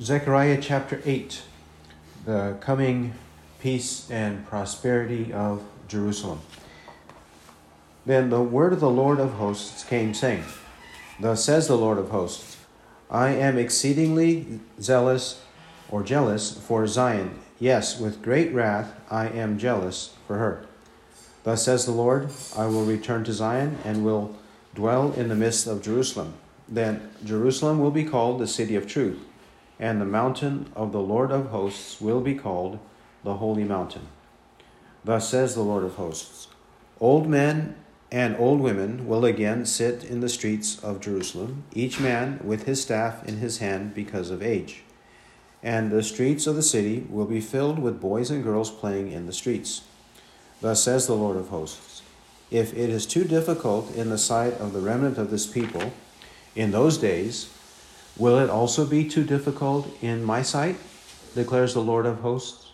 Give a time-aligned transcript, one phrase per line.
[0.00, 1.42] Zechariah chapter 8,
[2.24, 3.14] the coming
[3.58, 6.40] peace and prosperity of Jerusalem.
[8.06, 10.44] Then the word of the Lord of hosts came, saying,
[11.18, 12.58] Thus says the Lord of hosts,
[13.10, 15.42] I am exceedingly zealous
[15.90, 17.40] or jealous for Zion.
[17.58, 20.64] Yes, with great wrath I am jealous for her.
[21.42, 24.36] Thus says the Lord, I will return to Zion and will
[24.76, 26.34] dwell in the midst of Jerusalem.
[26.68, 29.24] Then Jerusalem will be called the city of truth
[29.78, 32.78] and the mountain of the Lord of hosts will be called
[33.24, 34.08] the holy mountain.
[35.04, 36.48] Thus says the Lord of hosts
[37.00, 37.76] Old men
[38.10, 42.82] and old women will again sit in the streets of Jerusalem, each man with his
[42.82, 44.82] staff in his hand because of age.
[45.62, 49.26] And the streets of the city will be filled with boys and girls playing in
[49.26, 49.82] the streets.
[50.60, 52.02] Thus says the Lord of hosts
[52.50, 55.92] If it is too difficult in the sight of the remnant of this people,
[56.54, 57.50] in those days,
[58.18, 60.76] Will it also be too difficult in my sight?
[61.34, 62.72] declares the Lord of hosts.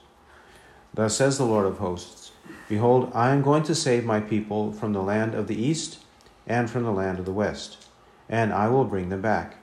[0.94, 2.32] Thus says the Lord of hosts
[2.68, 5.98] Behold, I am going to save my people from the land of the east
[6.46, 7.86] and from the land of the west,
[8.28, 9.56] and I will bring them back.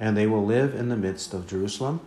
[0.00, 2.00] And they will live in the midst of Jerusalem,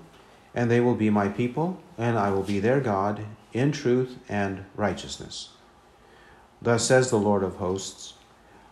[0.56, 4.66] and they will be my people, and I will be their God in truth and
[4.76, 5.50] righteousness.
[6.62, 8.14] Thus says the Lord of hosts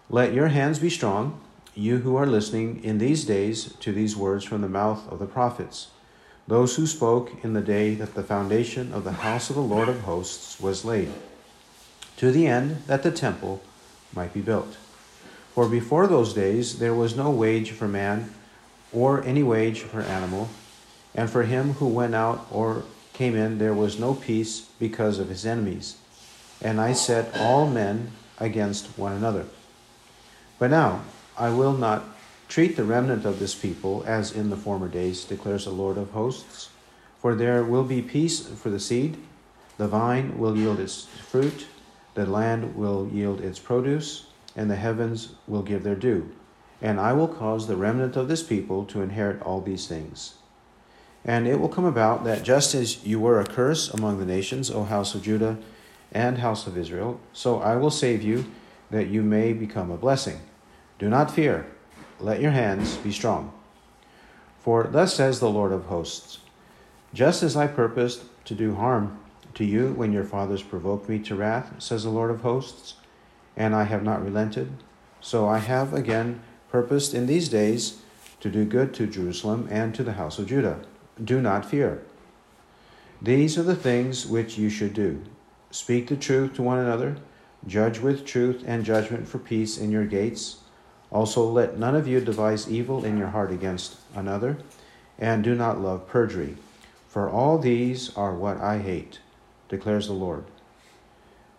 [0.09, 1.39] Let your hands be strong
[1.79, 5.25] you who are listening in these days to these words from the mouth of the
[5.25, 5.87] prophets,
[6.45, 9.87] those who spoke in the day that the foundation of the house of the Lord
[9.87, 11.09] of hosts was laid,
[12.17, 13.61] to the end that the temple
[14.13, 14.75] might be built.
[15.53, 18.33] For before those days there was no wage for man,
[18.91, 20.49] or any wage for animal,
[21.15, 25.29] and for him who went out or came in there was no peace because of
[25.29, 25.97] his enemies.
[26.61, 29.45] And I set all men against one another.
[30.57, 31.03] But now,
[31.39, 32.03] I will not
[32.49, 36.11] treat the remnant of this people as in the former days, declares the Lord of
[36.11, 36.69] hosts.
[37.19, 39.17] For there will be peace for the seed,
[39.77, 41.67] the vine will yield its fruit,
[42.13, 46.29] the land will yield its produce, and the heavens will give their due.
[46.81, 50.35] And I will cause the remnant of this people to inherit all these things.
[51.23, 54.69] And it will come about that just as you were a curse among the nations,
[54.69, 55.57] O house of Judah
[56.11, 58.45] and house of Israel, so I will save you,
[58.91, 60.39] that you may become a blessing.
[60.99, 61.65] Do not fear,
[62.19, 63.53] let your hands be strong.
[64.59, 66.39] For thus says the Lord of hosts
[67.13, 69.17] Just as I purposed to do harm
[69.55, 72.95] to you when your fathers provoked me to wrath, says the Lord of hosts,
[73.55, 74.71] and I have not relented,
[75.21, 78.01] so I have again purposed in these days
[78.41, 80.81] to do good to Jerusalem and to the house of Judah.
[81.21, 82.03] Do not fear.
[83.21, 85.21] These are the things which you should do
[85.71, 87.15] speak the truth to one another,
[87.67, 90.57] judge with truth and judgment for peace in your gates.
[91.11, 94.57] Also, let none of you devise evil in your heart against another,
[95.17, 96.55] and do not love perjury,
[97.07, 99.19] for all these are what I hate,
[99.67, 100.45] declares the Lord.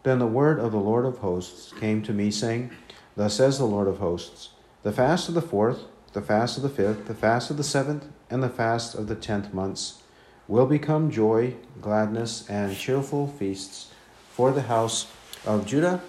[0.02, 2.70] Then the word of the Lord of hosts came to me, saying,
[3.16, 4.50] Thus says the Lord of hosts
[4.82, 8.06] The fast of the fourth, the fast of the fifth, the fast of the seventh,
[8.30, 10.02] and the fast of the tenth months
[10.48, 13.92] will become joy, gladness, and cheerful feasts
[14.30, 15.06] for the house
[15.46, 16.00] of Judah.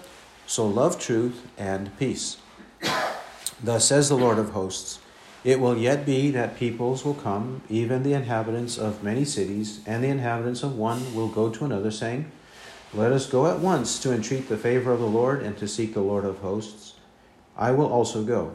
[0.46, 2.38] So love truth and peace.
[3.62, 4.98] Thus says the Lord of hosts
[5.44, 10.02] It will yet be that peoples will come, even the inhabitants of many cities, and
[10.02, 12.30] the inhabitants of one will go to another, saying,
[12.92, 15.94] Let us go at once to entreat the favor of the Lord and to seek
[15.94, 16.94] the Lord of hosts.
[17.56, 18.54] I will also go.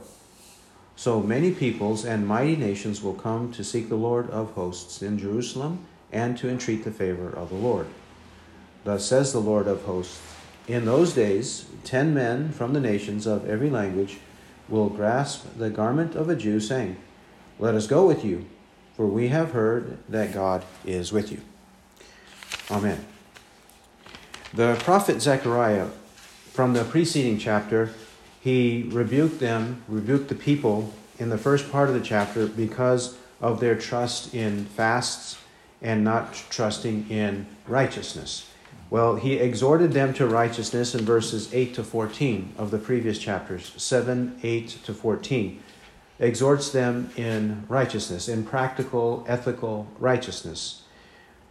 [0.98, 5.18] So many peoples and mighty nations will come to seek the Lord of hosts in
[5.18, 7.88] Jerusalem and to entreat the favor of the Lord.
[8.84, 10.20] Thus says the Lord of hosts
[10.68, 14.18] In those days, ten men from the nations of every language
[14.70, 16.98] will grasp the garment of a Jew, saying,
[17.60, 18.46] Let us go with you,
[18.96, 21.42] for we have heard that God is with you.
[22.70, 23.06] Amen.
[24.54, 25.88] The prophet Zechariah,
[26.52, 27.92] from the preceding chapter,
[28.42, 33.60] he rebuked them, rebuked the people in the first part of the chapter because of
[33.60, 35.38] their trust in fasts
[35.82, 38.50] and not trusting in righteousness.
[38.90, 43.74] Well, he exhorted them to righteousness in verses 8 to 14 of the previous chapters,
[43.76, 45.62] 7, 8 to 14.
[46.20, 50.84] Exhorts them in righteousness, in practical, ethical righteousness.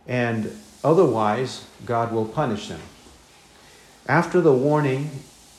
[0.07, 2.81] And otherwise, God will punish them.
[4.09, 5.11] After the warning,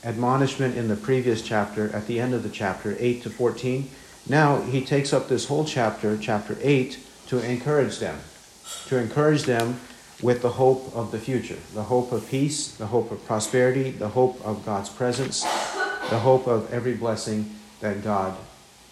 [0.04, 3.90] admonishment in the previous chapter, at the end of the chapter, 8 to 14,
[4.28, 8.20] now he takes up this whole chapter, chapter 8, to encourage them.
[8.88, 9.80] To encourage them
[10.22, 14.10] with the hope of the future the hope of peace, the hope of prosperity, the
[14.10, 15.44] hope of God's presence,
[16.10, 18.36] the hope of every blessing that God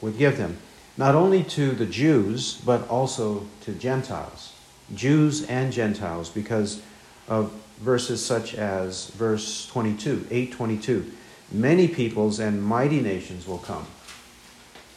[0.01, 0.57] would give them.
[0.97, 4.53] not only to the Jews, but also to Gentiles.
[4.93, 6.81] Jews and Gentiles, because
[7.27, 7.51] of
[7.81, 11.11] verses such as verse 22, 822.
[11.51, 13.85] Many peoples and mighty nations will come,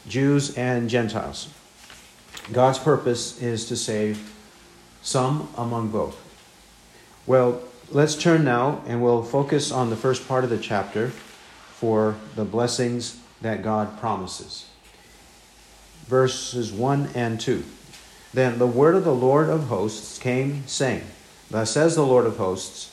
[0.06, 1.48] Jews and Gentiles.
[2.52, 4.32] God's purpose is to save
[5.08, 6.16] some among both.
[7.26, 12.16] Well, let's turn now and we'll focus on the first part of the chapter for
[12.36, 14.66] the blessings that God promises.
[16.06, 17.64] Verses 1 and 2.
[18.34, 21.04] Then the word of the Lord of hosts came, saying,
[21.50, 22.92] Thus says the Lord of hosts,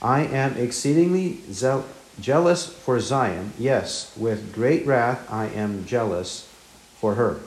[0.00, 1.40] I am exceedingly
[2.20, 3.52] jealous for Zion.
[3.58, 6.48] Yes, with great wrath I am jealous
[6.96, 7.40] for her.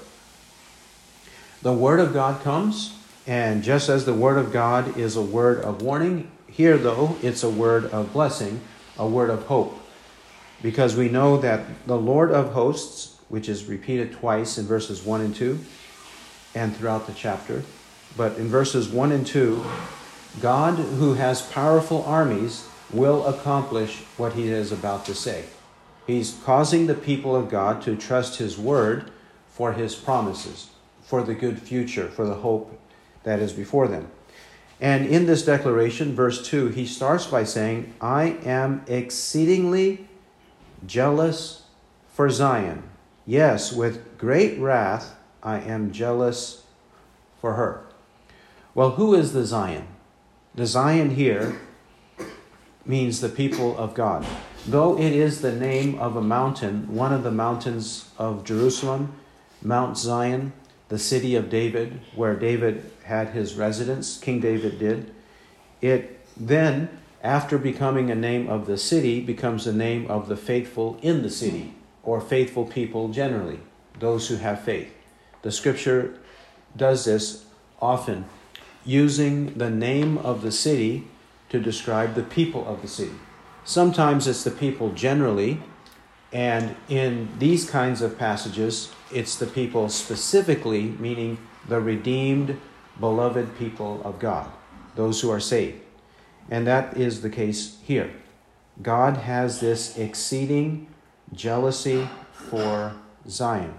[1.62, 2.99] The word of God comes,
[3.30, 7.44] and just as the word of God is a word of warning, here, though, it's
[7.44, 8.60] a word of blessing,
[8.98, 9.80] a word of hope.
[10.64, 15.22] Because we know that the Lord of hosts, which is repeated twice in verses 1
[15.22, 15.60] and 2
[16.56, 17.62] and throughout the chapter,
[18.18, 19.64] but in verses 1 and 2,
[20.42, 25.46] God, who has powerful armies, will accomplish what he is about to say.
[26.08, 29.12] He's causing the people of God to trust his word
[29.50, 30.72] for his promises,
[31.04, 32.79] for the good future, for the hope
[33.24, 34.10] that is before them.
[34.81, 40.07] And in this declaration, verse 2, he starts by saying, I am exceedingly
[40.86, 41.63] jealous
[42.07, 42.83] for Zion.
[43.25, 46.63] Yes, with great wrath, I am jealous
[47.42, 47.86] for her.
[48.74, 49.88] Well, who is the Zion?
[50.56, 51.60] The Zion here
[52.86, 54.25] means the people of God.
[54.66, 59.13] Though it is the name of a mountain, one of the mountains of Jerusalem,
[59.62, 60.54] Mount Zion,
[60.89, 65.13] the city of David, where David had his residence, King David did.
[65.81, 66.89] It then,
[67.24, 71.30] after becoming a name of the city, becomes the name of the faithful in the
[71.30, 73.59] city, or faithful people generally,
[74.00, 74.91] those who have faith.
[75.44, 76.18] The scripture
[76.75, 77.45] does this
[77.81, 78.25] often,
[78.83, 81.07] using the name of the city
[81.50, 83.15] to describe the people of the city.
[83.63, 85.62] Sometimes it's the people generally,
[86.31, 92.59] and in these kinds of passages, it's the people specifically, meaning the redeemed,
[93.00, 94.50] beloved people of God,
[94.95, 95.81] those who are saved.
[96.50, 98.11] And that is the case here.
[98.81, 100.88] God has this exceeding
[101.33, 102.95] jealousy for
[103.27, 103.73] Zion.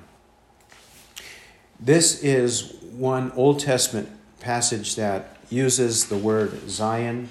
[1.78, 4.08] This is one Old Testament
[4.40, 7.28] passage that uses the word Zion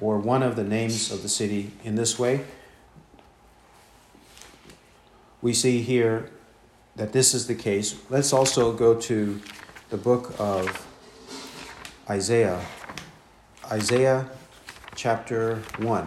[0.00, 2.44] or one of the names of the city in this way.
[5.40, 6.30] We see here
[6.96, 7.96] that this is the case.
[8.10, 9.40] Let's also go to
[9.90, 10.86] the book of
[12.08, 12.60] Isaiah,
[13.70, 14.28] Isaiah
[14.94, 16.06] chapter 1.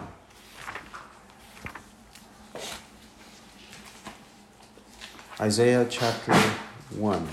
[5.40, 6.34] Isaiah chapter
[6.96, 7.28] 1.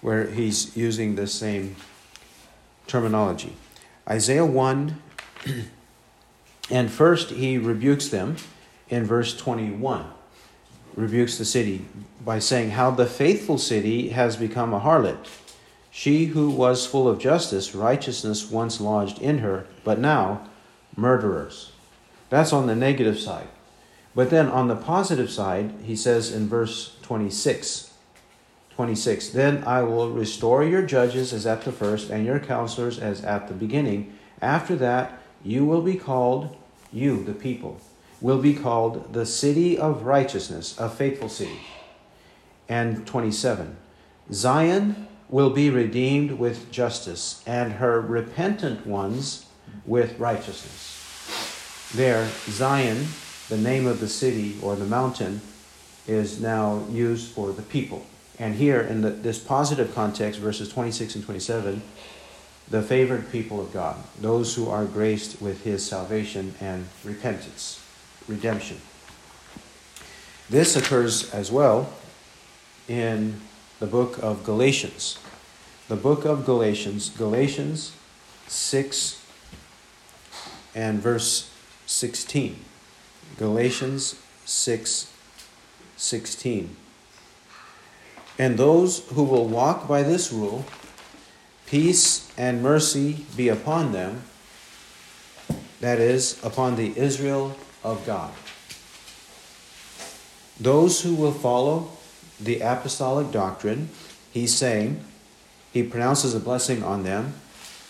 [0.00, 1.76] Where he's using the same
[2.86, 3.54] terminology.
[4.08, 5.00] Isaiah 1
[6.70, 8.36] And first, he rebukes them
[8.88, 10.06] in verse 21,
[10.94, 11.84] rebukes the city
[12.24, 15.26] by saying, How the faithful city has become a harlot.
[15.90, 20.48] She who was full of justice, righteousness once lodged in her, but now
[20.96, 21.72] murderers.
[22.28, 23.48] That's on the negative side.
[24.14, 27.92] But then on the positive side, he says in verse 26,
[28.74, 33.24] 26, Then I will restore your judges as at the first, and your counselors as
[33.24, 34.16] at the beginning.
[34.40, 36.56] After that, you will be called
[36.92, 37.80] you, the people,
[38.20, 41.60] will be called the city of righteousness, a faithful city.
[42.68, 43.76] And 27
[44.32, 49.46] Zion will be redeemed with justice, and her repentant ones
[49.86, 51.92] with righteousness.
[51.94, 53.06] There, Zion,
[53.48, 55.40] the name of the city or the mountain,
[56.06, 58.04] is now used for the people.
[58.38, 61.82] And here, in the, this positive context, verses 26 and 27,
[62.70, 67.84] the favored people of God, those who are graced with his salvation and repentance,
[68.28, 68.80] redemption.
[70.48, 71.92] This occurs as well
[72.88, 73.40] in
[73.80, 75.18] the book of Galatians.
[75.88, 77.92] The book of Galatians, Galatians
[78.46, 79.24] 6
[80.74, 81.50] and verse
[81.86, 82.56] 16.
[83.36, 85.12] Galatians 6
[85.96, 86.76] 16.
[88.38, 90.64] And those who will walk by this rule
[91.70, 94.22] Peace and mercy be upon them,
[95.80, 98.32] that is, upon the Israel of God.
[100.58, 101.92] Those who will follow
[102.40, 103.88] the apostolic doctrine,
[104.32, 105.04] he's saying,
[105.72, 107.34] he pronounces a blessing on them,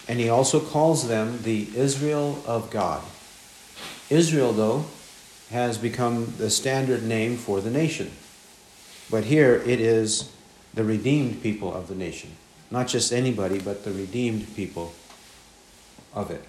[0.06, 3.02] and he also calls them the Israel of God.
[4.10, 4.84] Israel, though,
[5.50, 8.10] has become the standard name for the nation.
[9.10, 10.30] But here it is
[10.74, 12.36] the redeemed people of the nation.
[12.70, 14.92] Not just anybody, but the redeemed people
[16.14, 16.44] of it.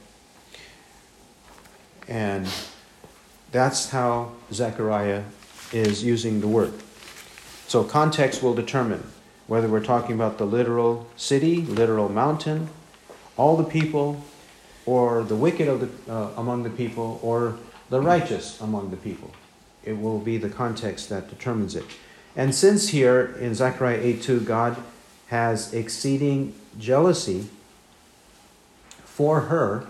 [2.08, 2.48] And
[3.52, 5.24] that's how Zechariah
[5.72, 6.74] is using the word.
[7.68, 9.04] So context will determine
[9.48, 12.70] whether we're talking about the literal city, literal mountain,
[13.38, 14.24] all the people,
[14.86, 17.58] or the wicked of the, uh, among the people, or
[17.90, 19.32] the righteous among the people.
[19.84, 21.86] It will be the context that determines it.
[22.36, 24.78] And since here in Zechariah 8 2, God
[25.32, 27.48] has exceeding jealousy
[29.06, 29.88] for her,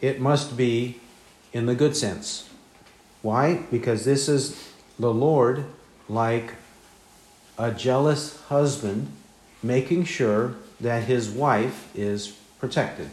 [0.00, 0.98] it must be
[1.52, 2.50] in the good sense.
[3.22, 3.62] Why?
[3.70, 4.68] Because this is
[4.98, 5.64] the Lord
[6.08, 6.54] like
[7.56, 9.12] a jealous husband
[9.62, 13.10] making sure that his wife is protected.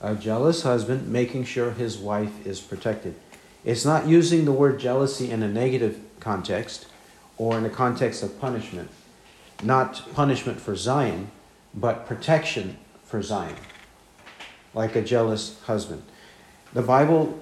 [0.00, 3.14] A jealous husband making sure his wife is protected.
[3.62, 6.86] It's not using the word jealousy in a negative context
[7.36, 8.90] or in a context of punishment.
[9.62, 11.30] Not punishment for Zion,
[11.74, 13.56] but protection for Zion,
[14.74, 16.02] like a jealous husband.
[16.72, 17.40] The Bible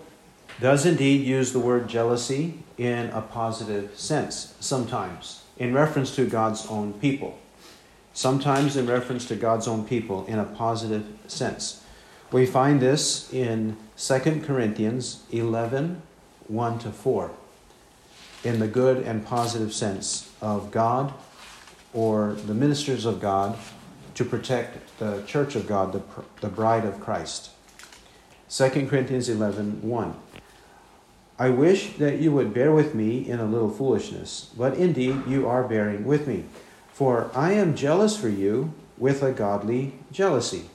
[0.61, 6.67] does indeed use the word jealousy in a positive sense sometimes, in reference to God's
[6.67, 7.39] own people.
[8.13, 11.85] Sometimes in reference to God's own people in a positive sense.
[12.33, 16.03] We find this in 2 Corinthians 11
[16.49, 17.31] 1 to 4,
[18.43, 21.13] in the good and positive sense of God
[21.93, 23.59] or the ministers of God
[24.15, 26.03] to protect the church of God, the,
[26.41, 27.51] the bride of Christ.
[28.51, 30.15] 2 Corinthians 11 1.
[31.39, 35.47] I wish that you would bear with me in a little foolishness, but indeed you
[35.47, 36.47] are bearing with me.
[36.93, 40.69] For I am jealous for you with a godly jealousy.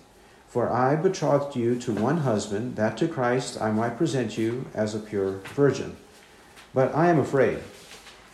[0.48, 4.96] For I betrothed you to one husband, that to Christ I might present you as
[4.96, 5.98] a pure virgin.
[6.74, 7.58] But I am afraid,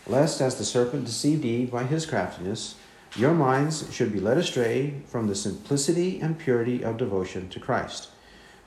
[0.10, 2.76] lest as the serpent deceived Eve by his craftiness,
[3.16, 8.10] your minds should be led astray from the simplicity and purity of devotion to Christ.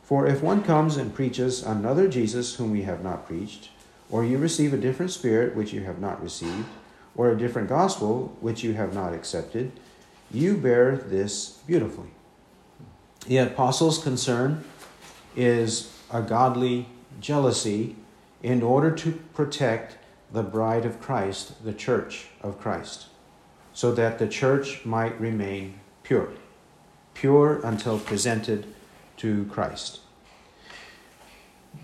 [0.02, 3.70] For if one comes and preaches another Jesus whom we have not preached,
[4.10, 6.66] or you receive a different spirit which you have not received,
[7.14, 9.72] or a different gospel which you have not accepted,
[10.30, 12.10] you bear this beautifully.
[13.26, 14.64] The apostles' concern
[15.36, 16.88] is a godly
[17.20, 17.96] jealousy
[18.42, 19.96] in order to protect
[20.32, 23.06] the bride of Christ, the church of Christ,
[23.72, 26.30] so that the church might remain pure,
[27.14, 28.66] pure until presented
[29.18, 30.00] to Christ.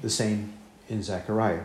[0.02, 0.54] The same
[0.88, 1.64] in Zechariah.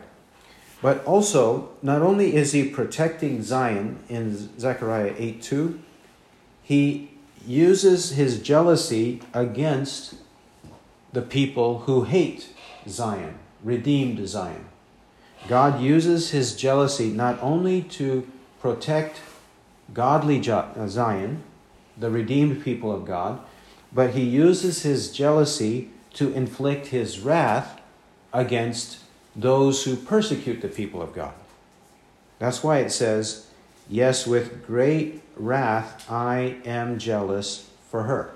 [0.81, 5.79] But also, not only is he protecting Zion in Zechariah 8 2,
[6.61, 7.11] he
[7.47, 10.15] uses his jealousy against
[11.13, 12.49] the people who hate
[12.87, 14.65] Zion, redeemed Zion.
[15.47, 18.27] God uses his jealousy not only to
[18.61, 19.21] protect
[19.93, 21.43] godly uh, Zion,
[21.97, 23.39] the redeemed people of God,
[23.91, 27.81] but he uses his jealousy to inflict his wrath
[28.31, 28.99] against
[29.35, 31.33] those who persecute the people of God.
[32.39, 33.47] That's why it says,
[33.89, 38.33] Yes, with great wrath I am jealous for her.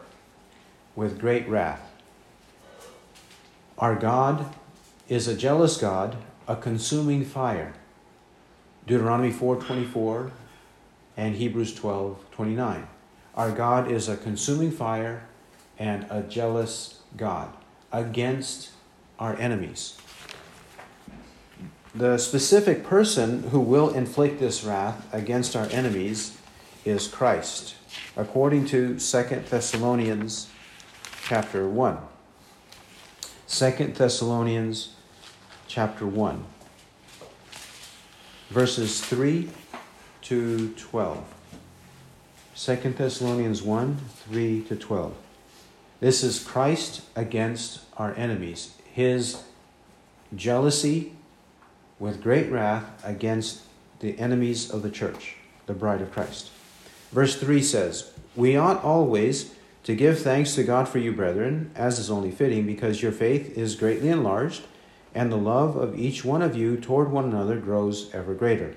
[0.96, 1.82] With great wrath.
[3.78, 4.54] Our God
[5.08, 7.74] is a jealous God, a consuming fire.
[8.86, 10.32] Deuteronomy 4:24
[11.18, 12.88] and Hebrews 12:29.
[13.36, 15.24] Our God is a consuming fire
[15.78, 17.50] and a jealous God
[17.92, 18.70] against
[19.20, 19.98] our enemies.
[21.94, 26.38] The specific person who will inflict this wrath against our enemies
[26.86, 27.76] is Christ,
[28.16, 30.48] according to 2 Thessalonians
[31.24, 31.98] chapter 1.
[33.48, 34.90] 2 Thessalonians
[35.68, 36.44] chapter 1,
[38.50, 39.50] verses 3
[40.22, 41.34] to 12.
[42.56, 45.16] 2 Thessalonians 1 3 to 12.
[46.00, 49.44] This is Christ against our enemies, his
[50.36, 51.14] jealousy
[52.00, 53.62] with great wrath against
[54.00, 56.50] the enemies of the church, the bride of Christ.
[57.12, 61.98] Verse 3 says, We ought always to give thanks to God for you, brethren, as
[61.98, 64.64] is only fitting, because your faith is greatly enlarged,
[65.18, 68.76] and the love of each one of you toward one another grows ever greater.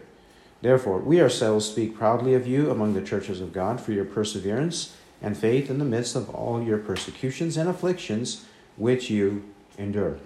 [0.63, 4.97] Therefore, we ourselves speak proudly of you among the churches of God for your perseverance
[5.21, 8.47] and faith in the midst of all your persecutions and afflictions
[8.79, 9.45] which you
[9.77, 10.17] endure.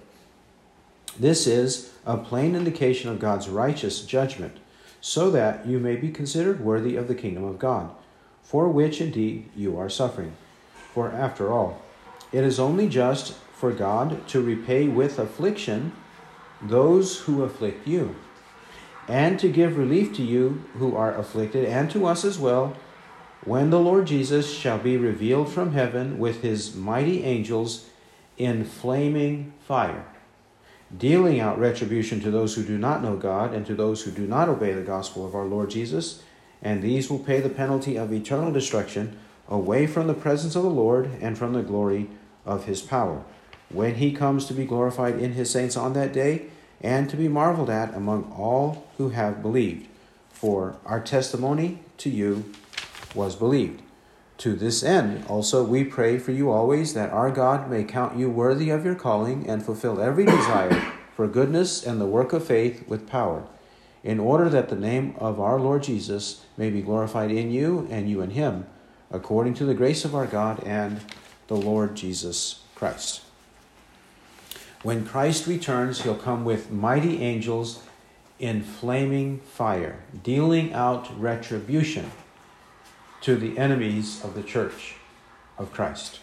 [1.18, 4.59] This is a plain indication of God's righteous judgment,
[5.00, 7.90] so that you may be considered worthy of the kingdom of God,
[8.40, 10.35] for which indeed you are suffering.
[10.92, 11.83] For after all,
[12.30, 15.90] it is only just for God to repay with affliction
[16.64, 18.16] those who afflict you,
[19.06, 22.76] and to give relief to you who are afflicted, and to us as well,
[23.44, 27.90] when the Lord Jesus shall be revealed from heaven with his mighty angels
[28.38, 30.06] in flaming fire,
[30.97, 34.26] dealing out retribution to those who do not know God and to those who do
[34.26, 36.23] not obey the gospel of our Lord Jesus,
[36.62, 39.18] and these will pay the penalty of eternal destruction
[39.49, 42.09] away from the presence of the Lord and from the glory
[42.47, 43.23] of his power,
[43.68, 46.47] when he comes to be glorified in his saints on that day
[46.81, 49.88] and to be marveled at among all who have believed.
[50.31, 52.52] For our testimony to you
[53.14, 53.83] was believed.
[54.38, 58.28] To this end, also, we pray for you always that our God may count you
[58.28, 62.87] worthy of your calling and fulfill every desire for goodness and the work of faith
[62.88, 63.47] with power,
[64.02, 68.11] in order that the name of our Lord Jesus may be glorified in you and
[68.11, 68.66] you in him,
[69.11, 71.00] according to the grace of our God and
[71.47, 73.23] the Lord Jesus Christ.
[74.84, 77.82] When Christ returns, he'll come with mighty angels
[78.38, 82.10] in flaming fire, dealing out retribution
[83.22, 84.96] to the enemies of the church
[85.56, 86.20] of Christ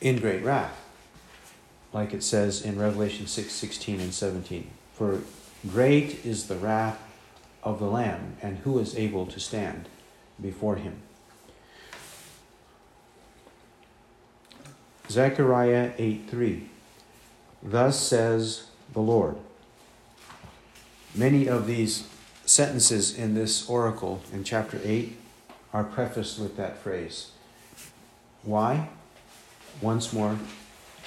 [0.00, 0.82] in great wrath,
[1.92, 4.70] like it says in Revelation 6 16 and 17.
[4.94, 5.20] For
[5.68, 7.02] great is the wrath
[7.62, 9.90] of the Lamb, and who is able to stand
[10.40, 11.02] before him?
[15.10, 16.68] Zechariah 8 3.
[17.64, 19.34] Thus says the Lord.
[21.16, 22.06] Many of these
[22.46, 25.16] sentences in this oracle in chapter 8
[25.72, 27.32] are prefaced with that phrase.
[28.44, 28.88] Why?
[29.80, 30.38] Once more,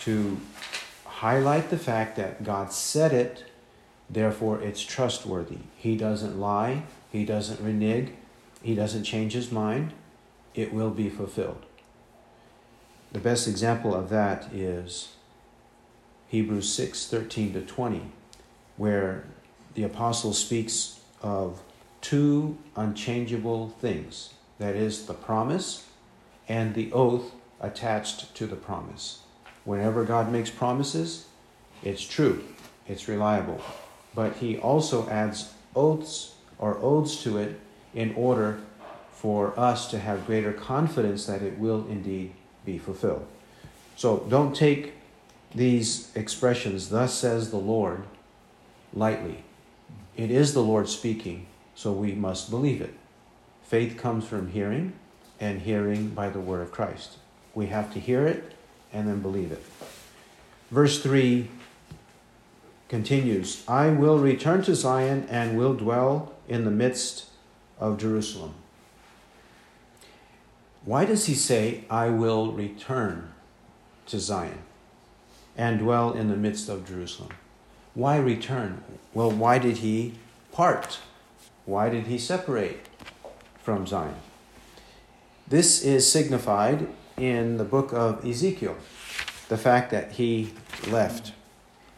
[0.01, 0.37] to
[1.05, 3.45] highlight the fact that God said it,
[4.09, 5.59] therefore it's trustworthy.
[5.77, 8.09] He doesn't lie, He doesn't renege,
[8.61, 9.93] He doesn't change His mind.
[10.53, 11.65] It will be fulfilled.
[13.13, 15.09] The best example of that is
[16.29, 18.01] Hebrews 6 13 to 20,
[18.75, 19.25] where
[19.75, 21.61] the apostle speaks of
[22.01, 25.87] two unchangeable things that is, the promise
[26.49, 29.19] and the oath attached to the promise.
[29.63, 31.27] Whenever God makes promises,
[31.83, 32.43] it's true,
[32.87, 33.61] it's reliable.
[34.15, 37.59] But he also adds oaths or oaths to it
[37.93, 38.59] in order
[39.11, 42.33] for us to have greater confidence that it will indeed
[42.65, 43.25] be fulfilled.
[43.95, 44.93] So don't take
[45.53, 48.03] these expressions, thus says the Lord,
[48.93, 49.43] lightly.
[50.15, 52.93] It is the Lord speaking, so we must believe it.
[53.63, 54.93] Faith comes from hearing,
[55.39, 57.17] and hearing by the word of Christ.
[57.53, 58.53] We have to hear it
[58.93, 59.63] and then believe it.
[60.71, 61.49] Verse 3
[62.87, 67.25] continues I will return to Zion and will dwell in the midst
[67.79, 68.53] of Jerusalem.
[70.85, 73.31] Why does he say, I will return
[74.07, 74.59] to Zion
[75.55, 77.29] and dwell in the midst of Jerusalem?
[77.93, 78.83] Why return?
[79.13, 80.15] Well, why did he
[80.51, 80.99] part?
[81.65, 82.87] Why did he separate
[83.61, 84.15] from Zion?
[85.47, 88.75] This is signified in the book of Ezekiel,
[89.47, 90.53] the fact that he
[90.87, 91.31] left.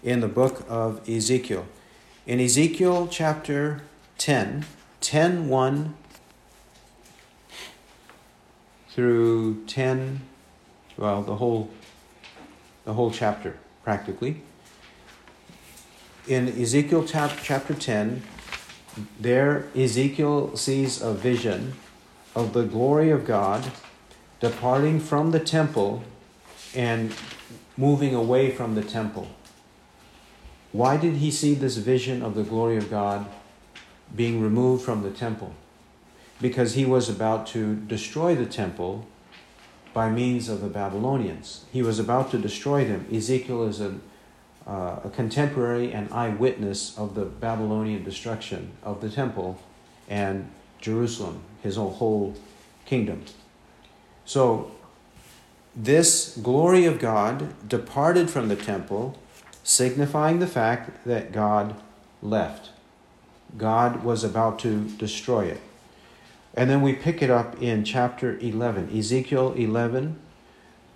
[0.04, 1.66] In the book of Ezekiel.
[2.28, 3.82] In Ezekiel chapter
[4.20, 4.66] 10,
[5.02, 5.96] 10 1
[8.96, 10.22] through 10
[10.96, 11.70] well the whole
[12.86, 14.42] the whole chapter practically.
[16.28, 18.24] In ezekiel chapter 10
[19.20, 21.74] there ezekiel sees a vision
[22.36, 23.70] of the glory of god
[24.40, 26.02] departing from the temple
[26.74, 27.14] and
[27.76, 29.28] moving away from the temple.
[30.72, 33.26] Why did he see this vision of the glory of god
[34.16, 35.54] being removed from the temple
[36.42, 39.08] because he was about to destroy the temple
[39.94, 41.66] by means of the Babylonians.
[41.72, 43.08] He was about to destroy them.
[43.12, 43.96] Ezekiel is a,
[44.68, 49.58] uh, a contemporary and eyewitness of the Babylonian destruction of the temple
[50.10, 52.36] and Jerusalem, his whole
[52.86, 53.24] kingdom.
[54.26, 54.72] So,
[55.76, 59.18] this glory of God departed from the temple,
[59.64, 61.76] signifying the fact that God
[62.22, 62.70] left.
[63.58, 65.62] God was about to destroy it.
[66.56, 70.18] And then we pick it up in chapter 11, Ezekiel 11,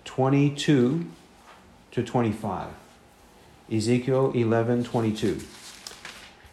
[0.04, 1.06] 22
[1.90, 2.68] to 25.
[3.70, 5.40] Ezekiel 11, 22.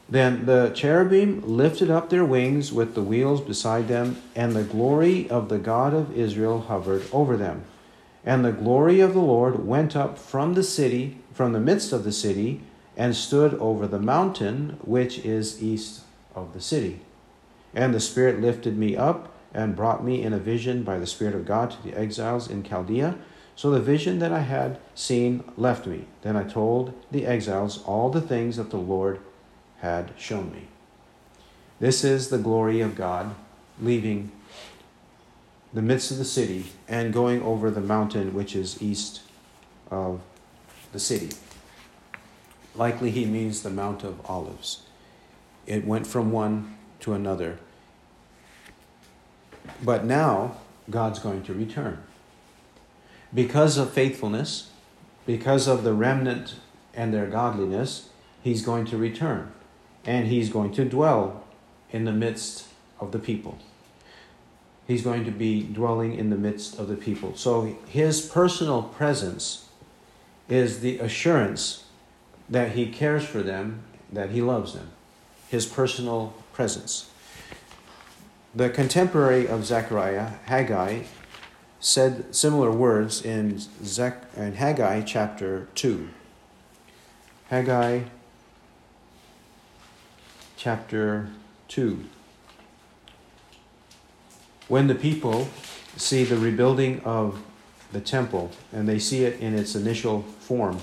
[0.09, 5.29] Then the cherubim lifted up their wings with the wheels beside them, and the glory
[5.29, 7.63] of the God of Israel hovered over them.
[8.25, 12.03] And the glory of the Lord went up from the city, from the midst of
[12.03, 12.61] the city,
[12.97, 16.01] and stood over the mountain which is east
[16.35, 17.01] of the city.
[17.73, 21.35] And the Spirit lifted me up and brought me in a vision by the Spirit
[21.35, 23.17] of God to the exiles in Chaldea,
[23.55, 26.05] So the vision that I had seen left me.
[26.21, 29.19] Then I told the exiles all the things that the Lord
[29.79, 30.67] had shown me.
[31.79, 33.33] This is the glory of God
[33.81, 34.31] leaving
[35.73, 39.21] the midst of the city and going over the mountain which is east
[39.91, 40.21] of
[40.91, 41.35] the city.
[42.75, 44.83] Likely he means the Mount of Olives.
[45.65, 46.76] It went from one
[47.07, 47.57] to another.
[49.81, 50.57] But now
[50.89, 52.03] God's going to return
[53.33, 54.71] because of faithfulness,
[55.25, 56.55] because of the remnant
[56.93, 58.09] and their godliness,
[58.41, 59.51] he's going to return.
[60.05, 61.43] And he's going to dwell
[61.91, 62.67] in the midst
[62.99, 63.57] of the people.
[64.85, 67.35] He's going to be dwelling in the midst of the people.
[67.35, 69.67] So his personal presence
[70.49, 71.85] is the assurance
[72.49, 74.91] that he cares for them, that he loves them.
[75.49, 77.07] His personal presence.
[78.55, 81.03] The contemporary of Zechariah, Haggai,
[81.79, 86.09] said similar words in, Zech, in Haggai chapter 2.
[87.49, 88.05] Haggai
[90.55, 91.29] chapter
[91.67, 92.03] 2.
[94.67, 95.49] When the people
[95.95, 97.39] see the rebuilding of
[97.91, 100.79] the temple and they see it in its initial form,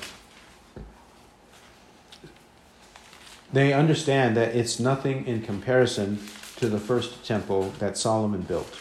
[3.54, 6.18] they understand that it's nothing in comparison
[6.56, 8.80] to the first temple that Solomon built.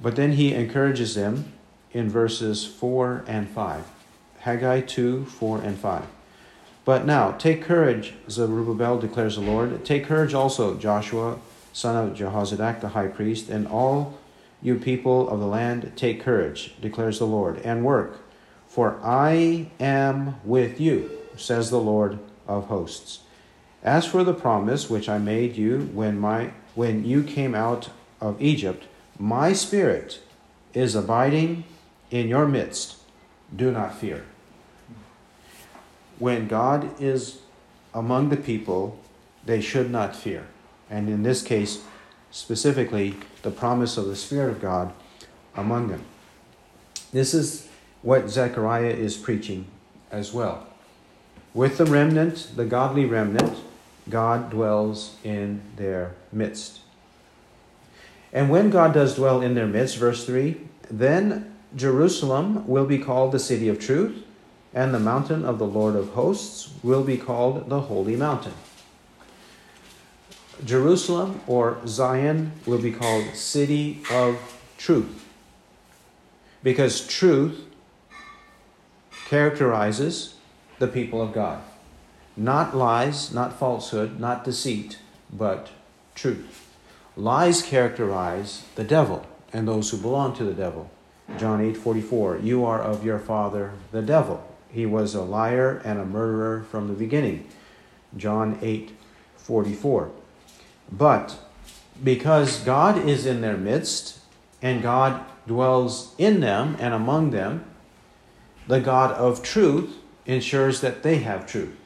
[0.00, 1.52] But then he encourages them
[1.92, 3.84] in verses 4 and 5.
[4.40, 6.04] Haggai 2, 4 and 5.
[6.84, 9.84] But now, take courage, Zerubbabel declares the Lord.
[9.84, 11.38] Take courage also, Joshua,
[11.72, 14.18] son of Jehozadak, the high priest, and all
[14.62, 18.20] you people of the land, take courage, declares the Lord, and work.
[18.66, 23.20] For I am with you, says the Lord of hosts.
[23.82, 27.90] As for the promise which I made you when, my, when you came out
[28.20, 28.84] of Egypt,
[29.18, 30.20] my spirit
[30.74, 31.64] is abiding
[32.10, 32.96] in your midst.
[33.54, 34.24] Do not fear.
[36.18, 37.40] When God is
[37.94, 38.98] among the people,
[39.44, 40.46] they should not fear.
[40.90, 41.82] And in this case,
[42.30, 44.92] specifically, the promise of the Spirit of God
[45.56, 46.04] among them.
[47.12, 47.68] This is
[48.02, 49.66] what Zechariah is preaching
[50.10, 50.66] as well.
[51.54, 53.58] With the remnant, the godly remnant,
[54.10, 56.80] God dwells in their midst.
[58.32, 63.32] And when God does dwell in their midst, verse 3, then Jerusalem will be called
[63.32, 64.24] the city of truth,
[64.74, 68.54] and the mountain of the Lord of hosts will be called the holy mountain.
[70.64, 74.38] Jerusalem or Zion will be called city of
[74.76, 75.26] truth.
[76.62, 77.64] Because truth
[79.26, 80.34] characterizes
[80.78, 81.62] the people of God.
[82.36, 84.98] Not lies, not falsehood, not deceit,
[85.32, 85.70] but
[86.14, 86.76] truth.
[87.16, 90.90] Lies characterize the devil and those who belong to the devil.
[91.38, 94.46] John 8 44, you are of your father, the devil.
[94.70, 97.46] He was a liar and a murderer from the beginning.
[98.16, 98.96] John 8
[99.36, 100.10] 44.
[100.92, 101.38] But
[102.02, 104.20] because God is in their midst
[104.62, 107.64] and God dwells in them and among them,
[108.66, 111.76] the God of truth ensures that they have truth,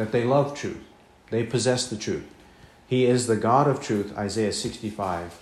[0.00, 0.82] that they love truth,
[1.28, 2.24] they possess the truth.
[2.86, 5.38] He is the God of truth, Isaiah 65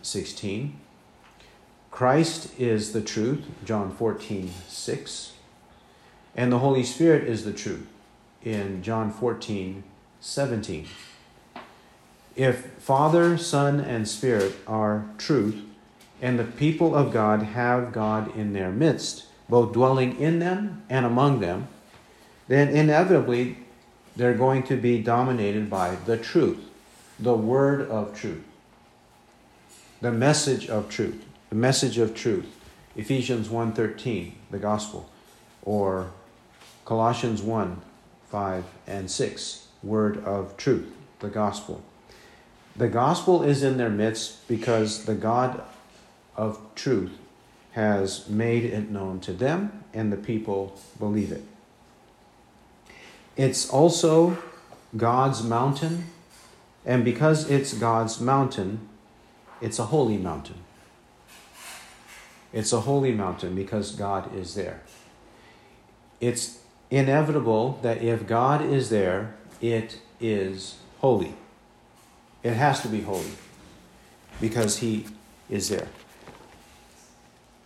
[0.00, 0.80] 16.
[1.90, 5.34] Christ is the truth, John 14 6.
[6.34, 7.86] And the Holy Spirit is the truth
[8.42, 9.84] in John 14
[10.18, 10.88] 17.
[12.36, 15.62] If Father, Son, and Spirit are truth,
[16.22, 21.04] and the people of God have God in their midst, both dwelling in them and
[21.04, 21.68] among them,
[22.48, 23.58] then inevitably
[24.16, 26.60] they're going to be dominated by the truth,
[27.18, 28.44] the word of truth,
[30.00, 32.46] the message of truth, the message of truth.
[32.96, 35.10] Ephesians 1:13, the gospel,
[35.62, 36.10] or
[36.84, 37.80] Colossians 1,
[38.28, 41.82] 5 and 6, word of truth, the gospel.
[42.76, 45.62] The gospel is in their midst because the God
[46.36, 47.12] of truth
[47.72, 51.44] has made it known to them and the people believe it.
[53.36, 54.38] It's also
[54.96, 56.04] God's mountain,
[56.86, 58.88] and because it's God's mountain,
[59.60, 60.56] it's a holy mountain.
[62.52, 64.82] It's a holy mountain because God is there.
[66.20, 71.34] It's inevitable that if God is there, it is holy.
[72.44, 73.32] It has to be holy
[74.40, 75.06] because He
[75.50, 75.88] is there.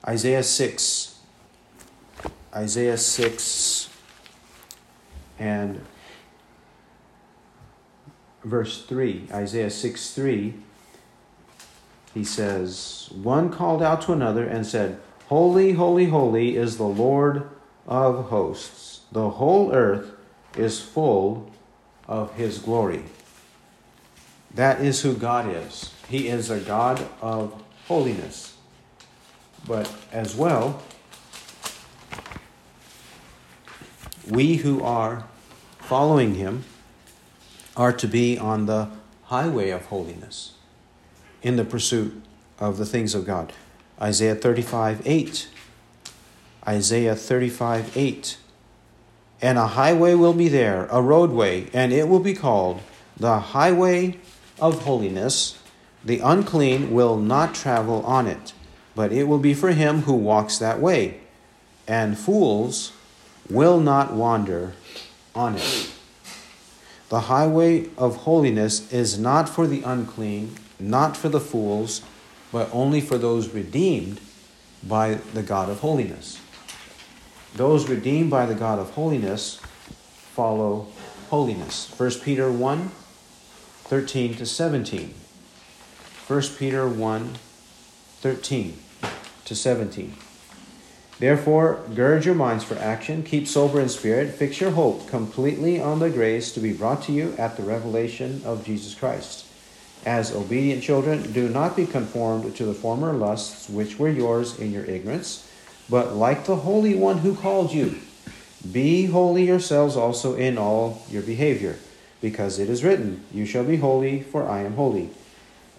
[0.06, 1.18] Isaiah 6.
[2.54, 3.97] Isaiah 6
[5.38, 5.84] and
[8.44, 9.28] verse 3.
[9.32, 10.54] Isaiah 6 3.
[12.14, 17.48] He says, One called out to another and said, Holy, holy, holy is the Lord
[17.86, 19.00] of hosts.
[19.12, 20.12] The whole earth
[20.56, 21.50] is full
[22.06, 23.04] of his glory.
[24.54, 25.92] That is who God is.
[26.08, 28.56] He is a God of holiness.
[29.66, 30.82] But as well,
[34.30, 35.24] we who are
[35.78, 36.64] following him
[37.76, 38.88] are to be on the
[39.24, 40.52] highway of holiness
[41.42, 42.22] in the pursuit
[42.58, 43.52] of the things of God.
[44.00, 45.48] Isaiah 35 8.
[46.66, 48.38] Isaiah 35 8.
[49.40, 52.80] And a highway will be there, a roadway, and it will be called
[53.16, 54.18] the highway
[54.60, 55.58] of holiness.
[56.04, 58.52] The unclean will not travel on it,
[58.94, 61.20] but it will be for him who walks that way.
[61.86, 62.92] And fools
[63.50, 64.74] will not wander
[65.34, 65.92] on it.
[67.08, 72.02] The highway of holiness is not for the unclean, not for the fools,
[72.52, 74.20] but only for those redeemed
[74.86, 76.40] by the God of holiness.
[77.54, 79.56] Those redeemed by the God of holiness
[80.34, 80.88] follow
[81.30, 81.92] holiness.
[81.96, 82.90] 1 Peter 1
[83.84, 85.14] 13 to 17.
[86.26, 87.34] 1 Peter 1
[88.20, 88.78] 13
[89.46, 90.14] to 17.
[91.18, 95.98] Therefore, gird your minds for action, keep sober in spirit, fix your hope completely on
[95.98, 99.44] the grace to be brought to you at the revelation of Jesus Christ.
[100.06, 104.72] As obedient children, do not be conformed to the former lusts which were yours in
[104.72, 105.50] your ignorance,
[105.90, 107.98] but like the Holy One who called you,
[108.70, 111.78] be holy yourselves also in all your behavior,
[112.20, 115.10] because it is written, You shall be holy, for I am holy.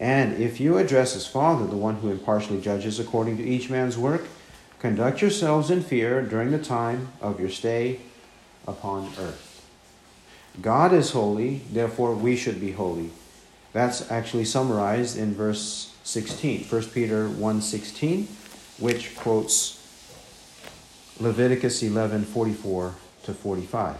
[0.01, 3.97] And if you address as Father, the one who impartially judges according to each man's
[3.97, 4.25] work,
[4.79, 7.99] Conduct yourselves in fear during the time of your stay
[8.65, 9.67] upon earth.
[10.61, 13.11] God is holy, therefore we should be holy.
[13.73, 18.27] That's actually summarized in verse 16, 1 Peter 1:16,
[18.79, 19.79] which quotes
[21.19, 23.97] Leviticus 11:44 to 45.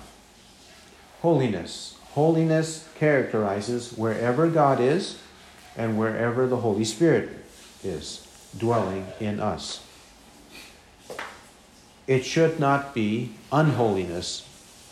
[1.21, 1.95] Holiness.
[2.11, 5.17] Holiness characterizes wherever God is
[5.75, 7.29] and wherever the Holy Spirit
[7.83, 8.25] is
[8.57, 9.81] dwelling in us
[12.09, 14.43] it should not be unholiness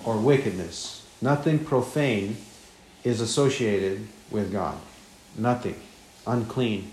[0.06, 1.03] or wickedness.
[1.19, 2.38] Nothing profane
[3.03, 4.77] is associated with God.
[5.36, 5.82] Nothing
[6.27, 6.91] unclean,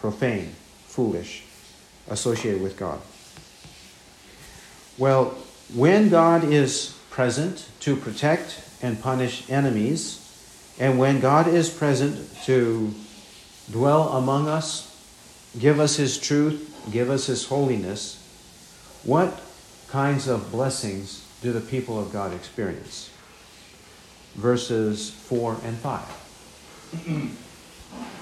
[0.00, 0.56] profane,
[0.88, 1.44] foolish
[2.08, 3.00] associated with God.
[4.98, 5.26] Well,
[5.72, 10.18] when God is present to protect and punish enemies,
[10.80, 12.92] and when God is present to
[13.70, 14.88] dwell among us,
[15.56, 18.18] give us His truth, give us His holiness,
[19.04, 19.40] what
[19.92, 23.10] kinds of blessings do the people of God experience?
[24.34, 26.00] Verses 4 and 5.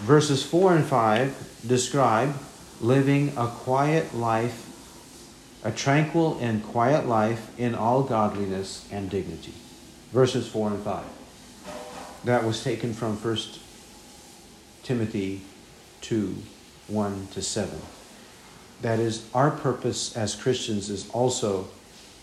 [0.01, 2.35] Verses 4 and 5 describe
[2.81, 4.67] living a quiet life,
[5.63, 9.55] a tranquil and quiet life in all godliness and dignity.
[10.11, 11.05] Verses 4 and 5.
[12.25, 13.39] That was taken from 1
[14.83, 15.43] Timothy
[16.01, 16.35] 2
[16.89, 17.81] 1 to 7.
[18.83, 21.69] That is, our purpose as Christians is also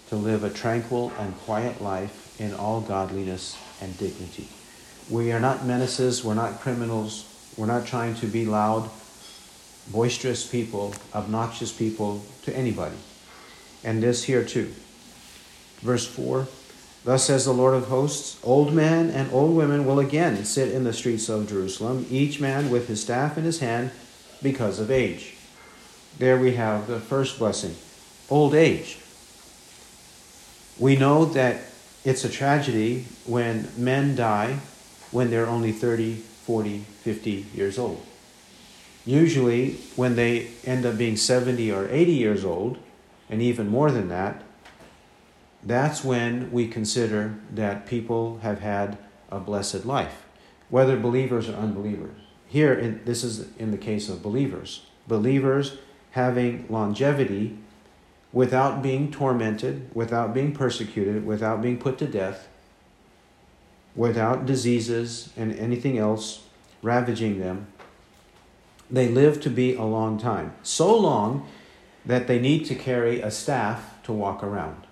[0.10, 4.48] to live a tranquil and quiet life in all godliness and dignity.
[5.10, 7.26] We are not menaces, we're not criminals,
[7.58, 8.90] we're not trying to be loud,
[9.92, 12.98] boisterous people, obnoxious people to anybody.
[13.84, 14.74] And this here too.
[15.82, 16.48] Verse 4
[17.06, 20.84] Thus says the Lord of hosts Old men and old women will again sit in
[20.84, 23.92] the streets of Jerusalem, each man with his staff in his hand
[24.42, 25.37] because of age.
[26.20, 27.76] There we have the first blessing
[28.30, 28.98] old age.
[30.80, 31.62] We know that
[32.04, 34.60] it's a tragedy when men die
[35.12, 38.04] when they're only 30, 40, 50 years old.
[39.06, 42.78] Usually, when they end up being 70 or 80 years old,
[43.30, 44.44] and even more than that,
[45.64, 48.98] that's when we consider that people have had
[49.32, 50.26] a blessed life,
[50.70, 52.20] whether believers or unbelievers.
[52.48, 54.86] Here, in, this is in the case of believers.
[55.08, 55.78] Believers
[56.12, 57.58] having longevity
[58.34, 62.48] without being tormented, without being persecuted, without being put to death,
[63.96, 66.44] without diseases and anything else
[66.82, 67.68] ravaging them.
[68.90, 71.48] They live to be a long time, so long
[72.06, 74.88] that they need to carry a staff to walk around.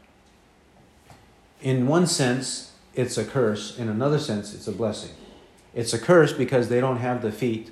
[1.61, 5.11] In one sense, it's a curse, in another sense, it's a blessing.
[5.73, 7.71] It's a curse because they don't have the feet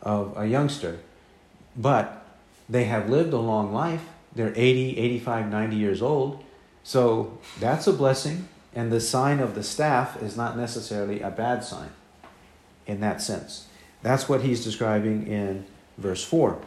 [0.00, 0.98] of a youngster,
[1.76, 2.21] but
[2.68, 4.04] they have lived a long life.
[4.34, 6.44] They're 80, 85, 90 years old.
[6.82, 8.48] So that's a blessing.
[8.74, 11.90] And the sign of the staff is not necessarily a bad sign
[12.86, 13.66] in that sense.
[14.02, 15.66] That's what he's describing in
[15.98, 16.58] verse 4.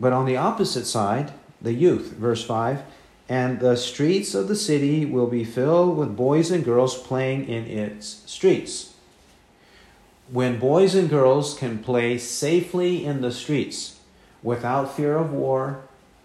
[0.00, 2.12] But on the opposite side, the youth.
[2.12, 2.82] Verse 5
[3.28, 7.66] And the streets of the city will be filled with boys and girls playing in
[7.66, 8.94] its streets.
[10.30, 13.93] When boys and girls can play safely in the streets
[14.44, 15.80] without fear of war,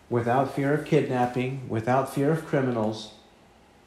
[0.10, 3.14] without fear of kidnapping, without fear of criminals,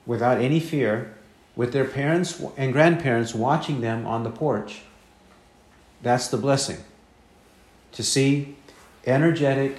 [0.06, 1.14] without any fear,
[1.54, 4.80] with their parents and grandparents watching them on the porch,
[6.02, 6.78] that's the blessing.
[7.92, 8.56] To see
[9.06, 9.76] energetic,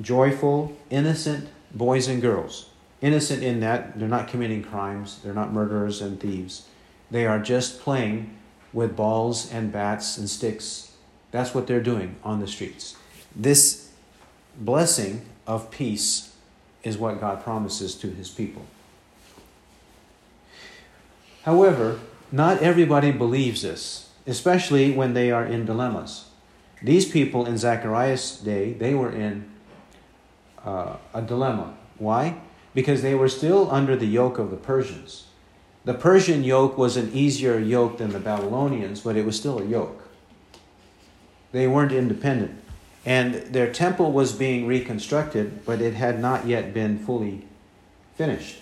[0.00, 2.70] joyful, innocent boys and girls.
[3.00, 6.68] Innocent in that they're not committing crimes, they're not murderers and thieves.
[7.10, 8.38] They are just playing
[8.72, 10.92] with balls and bats and sticks.
[11.32, 12.96] That's what they're doing on the streets.
[13.34, 13.90] This
[14.56, 16.34] blessing of peace
[16.82, 18.64] is what God promises to his people.
[21.44, 26.26] However, not everybody believes this, especially when they are in dilemmas.
[26.82, 29.50] These people in Zechariah's day, they were in
[30.64, 31.74] uh, a dilemma.
[31.98, 32.38] Why?
[32.74, 35.26] Because they were still under the yoke of the Persians.
[35.84, 39.64] The Persian yoke was an easier yoke than the Babylonians, but it was still a
[39.64, 40.08] yoke.
[41.50, 42.61] They weren't independent.
[43.04, 47.46] And their temple was being reconstructed, but it had not yet been fully
[48.14, 48.58] finished.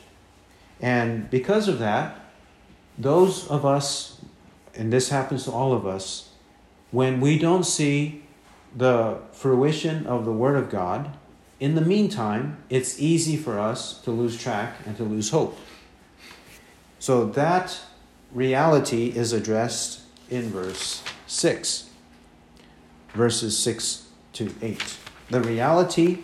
[0.81, 2.19] And because of that,
[2.97, 4.21] those of us,
[4.75, 6.31] and this happens to all of us,
[6.91, 8.23] when we don't see
[8.75, 11.17] the fruition of the Word of God,
[11.59, 15.59] in the meantime, it's easy for us to lose track and to lose hope.
[16.99, 17.79] So that
[18.33, 20.01] reality is addressed
[20.31, 21.91] in verse 6,
[23.13, 24.99] verses 6 to 8.
[25.31, 26.19] The reality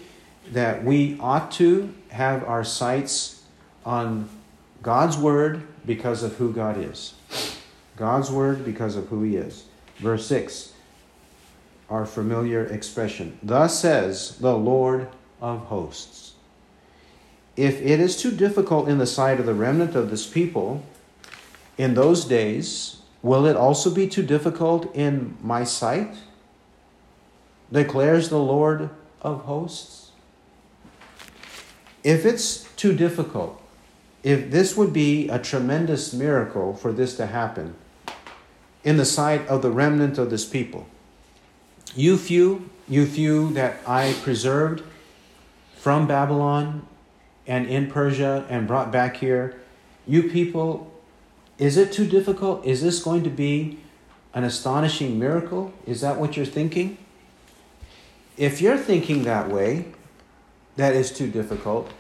[0.53, 3.43] that we ought to have our sights
[3.85, 4.29] on
[4.83, 7.15] God's Word because of who God is.
[7.97, 9.65] God's Word because of who He is.
[9.99, 10.73] Verse 6,
[11.89, 13.39] our familiar expression.
[13.43, 15.09] Thus says the Lord
[15.41, 16.35] of hosts.
[17.57, 20.85] If it is too difficult in the sight of the remnant of this people
[21.79, 26.15] in those days, will it also be too difficult in my sight?
[27.73, 28.91] Declares the Lord
[29.23, 30.11] of hosts.
[32.05, 33.61] If it's too difficult,
[34.23, 37.75] if this would be a tremendous miracle for this to happen
[38.85, 40.87] in the sight of the remnant of this people,
[41.95, 44.83] you few, you few that I preserved
[45.77, 46.87] from Babylon
[47.47, 49.61] and in Persia and brought back here.
[50.07, 50.93] You people,
[51.59, 52.65] is it too difficult?
[52.65, 53.79] Is this going to be
[54.35, 55.73] an astonishing miracle?
[55.87, 56.99] Is that what you're thinking?
[58.37, 59.87] If you're thinking that way,
[60.77, 61.91] that is too difficult.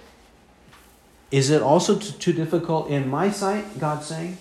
[1.31, 3.79] Is it also too difficult in my sight?
[3.79, 4.39] God's saying.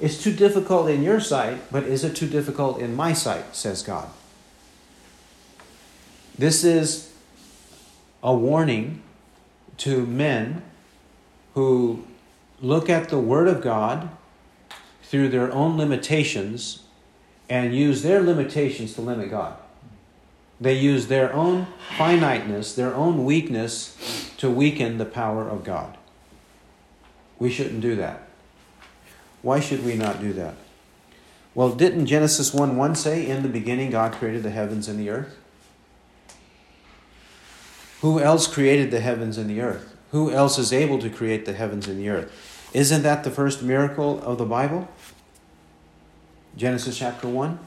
[0.00, 3.54] It's too difficult in your sight, but is it too difficult in my sight?
[3.54, 4.08] Says God.
[6.36, 7.12] This is
[8.22, 9.02] a warning
[9.78, 10.62] to men
[11.54, 12.04] who
[12.60, 14.08] look at the Word of God
[15.02, 16.82] through their own limitations
[17.48, 19.56] and use their limitations to limit God.
[20.60, 25.96] They use their own finiteness, their own weakness to weaken the power of God.
[27.38, 28.28] We shouldn't do that.
[29.42, 30.54] Why should we not do that?
[31.54, 35.10] Well, didn't Genesis 1 1 say, In the beginning God created the heavens and the
[35.10, 35.36] earth?
[38.00, 39.94] Who else created the heavens and the earth?
[40.10, 42.70] Who else is able to create the heavens and the earth?
[42.72, 44.88] Isn't that the first miracle of the Bible?
[46.56, 47.58] Genesis chapter 1?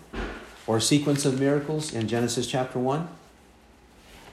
[0.68, 3.08] Or sequence of miracles in Genesis chapter 1?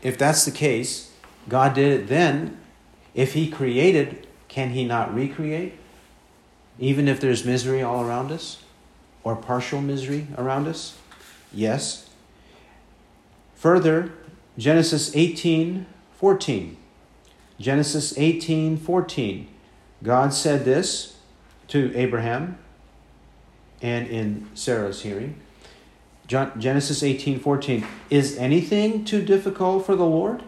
[0.02, 1.12] If that's the case,
[1.48, 2.58] God did it then.
[3.14, 5.74] If He created, can He not recreate?
[6.78, 8.62] Even if there's misery all around us?
[9.22, 10.98] Or partial misery around us?
[11.52, 12.10] Yes.
[13.54, 14.12] Further,
[14.58, 15.86] Genesis 18
[16.18, 16.76] 14.
[17.60, 19.48] Genesis 18 14.
[20.02, 21.16] God said this
[21.68, 22.58] to Abraham
[23.80, 25.40] and in Sarah's hearing.
[26.26, 27.86] Genesis 18 14.
[28.10, 30.42] Is anything too difficult for the Lord?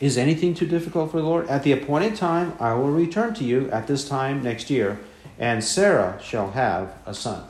[0.00, 1.48] Is anything too difficult for the Lord?
[1.48, 4.98] At the appointed time, I will return to you at this time next year,
[5.38, 7.44] and Sarah shall have a son.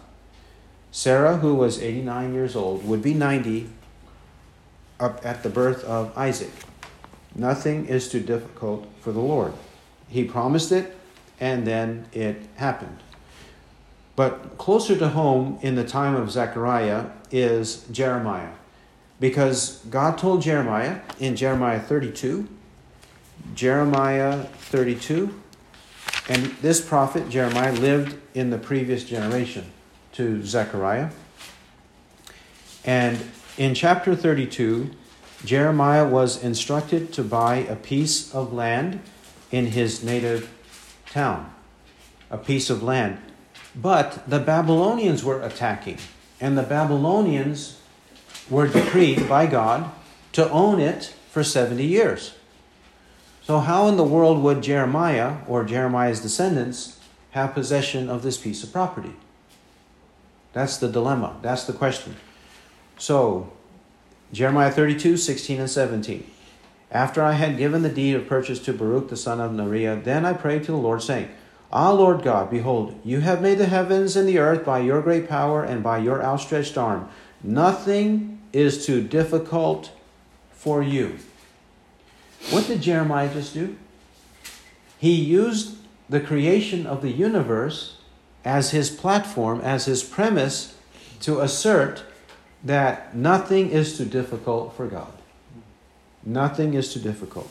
[0.90, 3.70] Sarah, who was 89 years old, would be 90
[5.00, 6.52] up at the birth of Isaac.
[7.34, 9.54] Nothing is too difficult for the Lord.
[10.08, 10.94] He promised it,
[11.40, 12.98] and then it happened.
[14.14, 18.52] But closer to home in the time of Zechariah is Jeremiah.
[19.18, 22.48] Because God told Jeremiah in Jeremiah 32,
[23.54, 25.32] Jeremiah 32,
[26.28, 29.72] and this prophet, Jeremiah, lived in the previous generation
[30.12, 31.10] to Zechariah.
[32.84, 33.18] And
[33.56, 34.90] in chapter 32,
[35.44, 39.00] Jeremiah was instructed to buy a piece of land
[39.50, 40.52] in his native
[41.06, 41.52] town,
[42.30, 43.18] a piece of land.
[43.74, 45.98] But the Babylonians were attacking,
[46.40, 47.80] and the Babylonians
[48.50, 49.90] were decreed by God
[50.32, 52.34] to own it for 70 years.
[53.42, 57.00] So, how in the world would Jeremiah or Jeremiah's descendants
[57.32, 59.14] have possession of this piece of property?
[60.52, 61.36] That's the dilemma.
[61.42, 62.16] That's the question.
[62.98, 63.52] So,
[64.32, 66.30] Jeremiah 32, 16 and 17.
[66.90, 70.24] After I had given the deed of purchase to Baruch the son of Neriah, then
[70.26, 71.30] I prayed to the Lord, saying,
[71.72, 75.26] Ah, Lord God, behold, you have made the heavens and the earth by your great
[75.28, 77.08] power and by your outstretched arm.
[77.42, 79.90] Nothing is too difficult
[80.52, 81.18] for you.
[82.50, 83.76] What did Jeremiah just do?
[84.98, 85.76] He used
[86.10, 87.96] the creation of the universe
[88.44, 90.76] as his platform, as his premise
[91.20, 92.04] to assert
[92.62, 95.12] that nothing is too difficult for God.
[96.24, 97.50] Nothing is too difficult.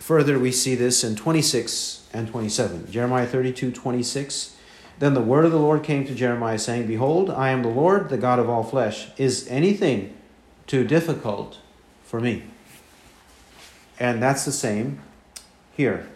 [0.00, 2.90] Further, we see this in 26 and 27.
[2.90, 4.56] Jeremiah 32, 26.
[4.98, 8.08] Then the word of the Lord came to Jeremiah, saying, Behold, I am the Lord,
[8.08, 9.08] the God of all flesh.
[9.18, 10.16] Is anything
[10.66, 11.58] too difficult
[12.02, 12.44] for me?
[13.98, 15.00] And that's the same
[15.76, 16.08] here.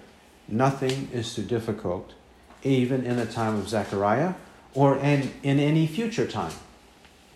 [0.48, 2.14] Nothing is too difficult,
[2.62, 4.34] even in the time of Zechariah
[4.72, 6.52] or in, in any future time.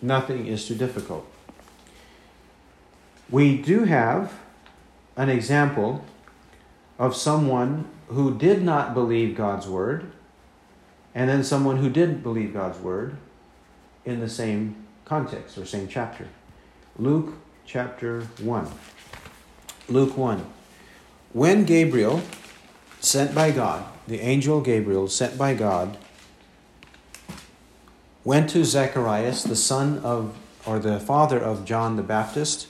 [0.01, 1.25] Nothing is too difficult.
[3.29, 4.33] We do have
[5.15, 6.03] an example
[6.99, 10.11] of someone who did not believe God's word,
[11.15, 13.15] and then someone who did believe God's word
[14.05, 14.75] in the same
[15.05, 16.27] context or same chapter.
[16.97, 17.33] Luke
[17.65, 18.67] chapter 1.
[19.87, 20.45] Luke 1.
[21.31, 22.21] When Gabriel,
[22.99, 25.97] sent by God, the angel Gabriel, sent by God,
[28.23, 30.35] went to Zacharias, the son of,
[30.65, 32.67] or the father of John the Baptist,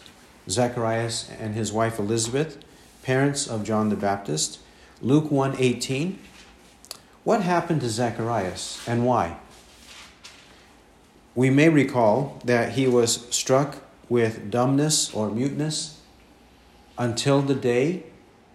[0.48, 2.64] Zacharias and his wife Elizabeth,
[3.10, 4.60] parents of John the Baptist.
[5.02, 6.20] Luke 1:18.
[7.24, 9.38] What happened to Zacharias and why?
[11.34, 13.78] We may recall that he was struck
[14.10, 16.02] with dumbness or muteness
[17.00, 18.04] until the day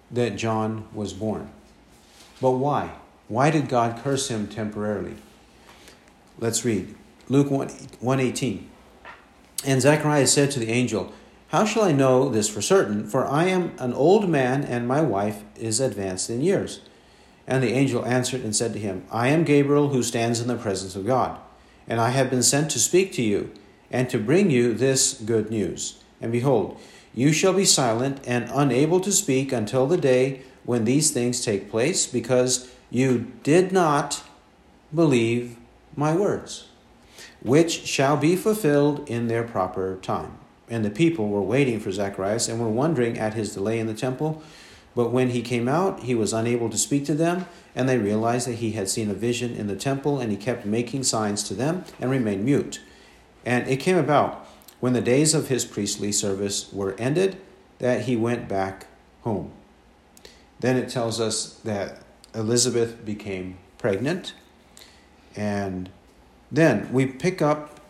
[0.09, 1.49] that John was born.
[2.41, 2.91] But why?
[3.27, 5.17] Why did God curse him temporarily?
[6.39, 6.95] Let's read
[7.29, 8.71] Luke 1, 118.
[9.67, 11.13] And Zacharias said to the angel,
[11.55, 13.07] How shall I know this for certain?
[13.07, 16.81] For I am an old man, and my wife is advanced in years.
[17.47, 20.57] And the angel answered and said to him, I am Gabriel, who stands in the
[20.57, 21.39] presence of God,
[21.87, 23.53] and I have been sent to speak to you,
[23.89, 26.03] and to bring you this good news.
[26.21, 26.77] And behold,
[27.15, 31.71] you shall be silent and unable to speak until the day when these things take
[31.71, 34.25] place, because you did not
[34.93, 35.57] believe
[35.95, 36.67] my words,
[37.45, 40.39] which shall be fulfilled in their proper time.
[40.75, 43.95] And the people were waiting for Zacharias and were wondering at his delay in the
[43.95, 44.43] temple.
[44.97, 47.47] But when he came out, he was unable to speak to them,
[47.77, 50.67] and they realized that he had seen a vision in the temple, and he kept
[50.67, 52.81] making signs to them and remained mute.
[53.45, 54.49] And it came about,
[54.81, 57.37] when the days of his priestly service were ended,
[57.79, 58.87] that he went back
[59.23, 59.53] home.
[60.59, 62.03] Then it tells us that
[62.35, 64.33] Elizabeth became pregnant
[65.37, 65.91] and
[66.51, 67.81] then we pick up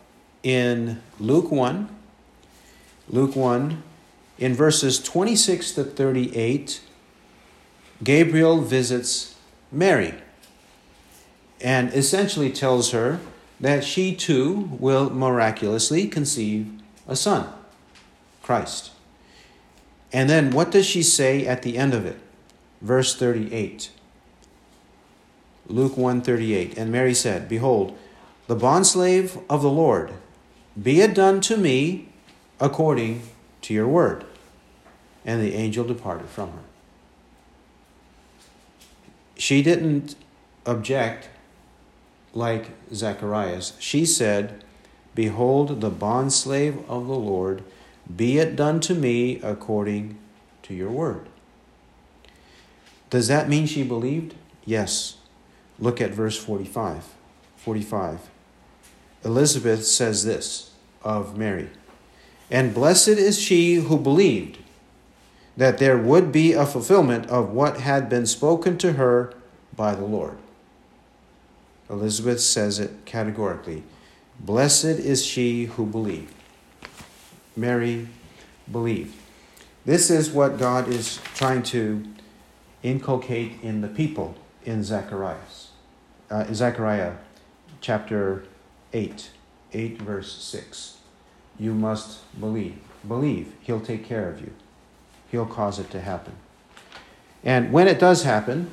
[0.41, 1.89] in Luke 1,
[3.07, 3.83] Luke 1,
[4.37, 6.81] in verses 26 to 38,
[8.03, 9.35] Gabriel visits
[9.71, 10.13] Mary
[11.61, 13.19] and essentially tells her
[13.59, 16.69] that she too will miraculously conceive
[17.07, 17.47] a son,
[18.43, 18.91] Christ.
[20.11, 22.17] And then what does she say at the end of it?
[22.81, 23.91] Verse 38.
[25.67, 26.77] Luke 138.
[26.77, 27.97] And Mary said, Behold,
[28.47, 30.13] the bondslave of the Lord,
[30.81, 32.09] be it done to me
[32.59, 33.21] according
[33.61, 34.25] to your word.
[35.25, 36.59] And the angel departed from her.
[39.37, 40.15] She didn't
[40.65, 41.29] object
[42.33, 43.73] like Zacharias.
[43.79, 44.63] She said,
[45.15, 47.63] Behold, the bondslave of the Lord,
[48.13, 50.17] be it done to me according
[50.63, 51.27] to your word.
[53.09, 54.35] Does that mean she believed?
[54.65, 55.17] Yes.
[55.79, 57.05] Look at verse 45.
[57.57, 58.29] 45.
[59.23, 60.71] Elizabeth says this
[61.03, 61.69] of Mary
[62.49, 64.59] And blessed is she who believed
[65.57, 69.33] that there would be a fulfillment of what had been spoken to her
[69.75, 70.37] by the Lord.
[71.89, 73.83] Elizabeth says it categorically
[74.39, 76.33] Blessed is she who believed.
[77.55, 78.09] Mary
[78.69, 79.15] believed.
[79.85, 82.03] This is what God is trying to
[82.83, 84.35] inculcate in the people
[84.65, 85.65] in Zacharias
[86.29, 87.13] uh, Zechariah
[87.81, 88.45] chapter
[88.93, 89.31] 8,
[89.73, 90.97] 8 verse 6.
[91.59, 92.79] You must believe.
[93.07, 93.53] Believe.
[93.61, 94.51] He'll take care of you,
[95.31, 96.33] He'll cause it to happen.
[97.43, 98.71] And when it does happen,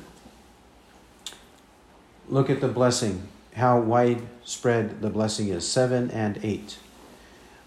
[2.27, 6.77] look at the blessing, how widespread the blessing is 7 and 8.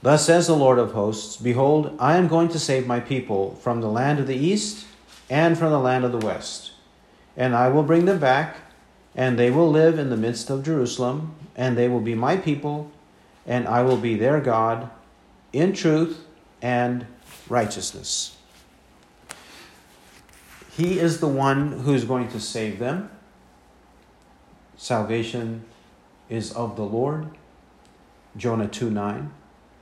[0.03, 3.81] Thus says the Lord of hosts Behold, I am going to save my people from
[3.81, 4.87] the land of the east
[5.31, 6.73] and from the land of the west.
[7.37, 8.57] And I will bring them back,
[9.15, 12.91] and they will live in the midst of Jerusalem, and they will be my people,
[13.47, 14.91] and I will be their God
[15.57, 16.25] in truth
[16.61, 17.07] and
[17.49, 18.37] righteousness.
[20.77, 23.11] He is the one who is going to save them.
[24.77, 25.65] Salvation
[26.29, 27.31] is of the Lord.
[28.37, 29.33] Jonah 2 9.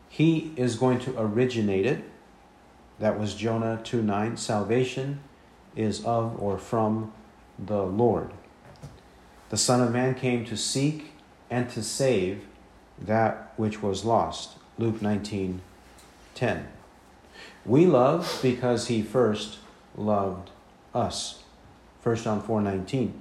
[0.09, 2.05] He is going to originate it.
[3.01, 4.37] That was Jonah 2 9.
[4.37, 5.18] Salvation
[5.75, 7.12] is of or from
[7.59, 8.31] the Lord.
[9.49, 11.14] The Son of Man came to seek
[11.51, 12.47] and to save
[13.01, 14.59] that which was lost.
[14.79, 15.61] Luke 19
[16.35, 16.68] 10.
[17.64, 19.59] We love because he first
[19.97, 20.51] loved
[20.95, 21.43] us.
[22.03, 23.14] 1 John 4 19.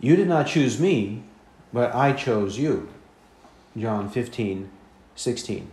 [0.00, 1.22] You did not choose me,
[1.72, 2.88] but I chose you.
[3.76, 4.70] John 15
[5.16, 5.70] 16.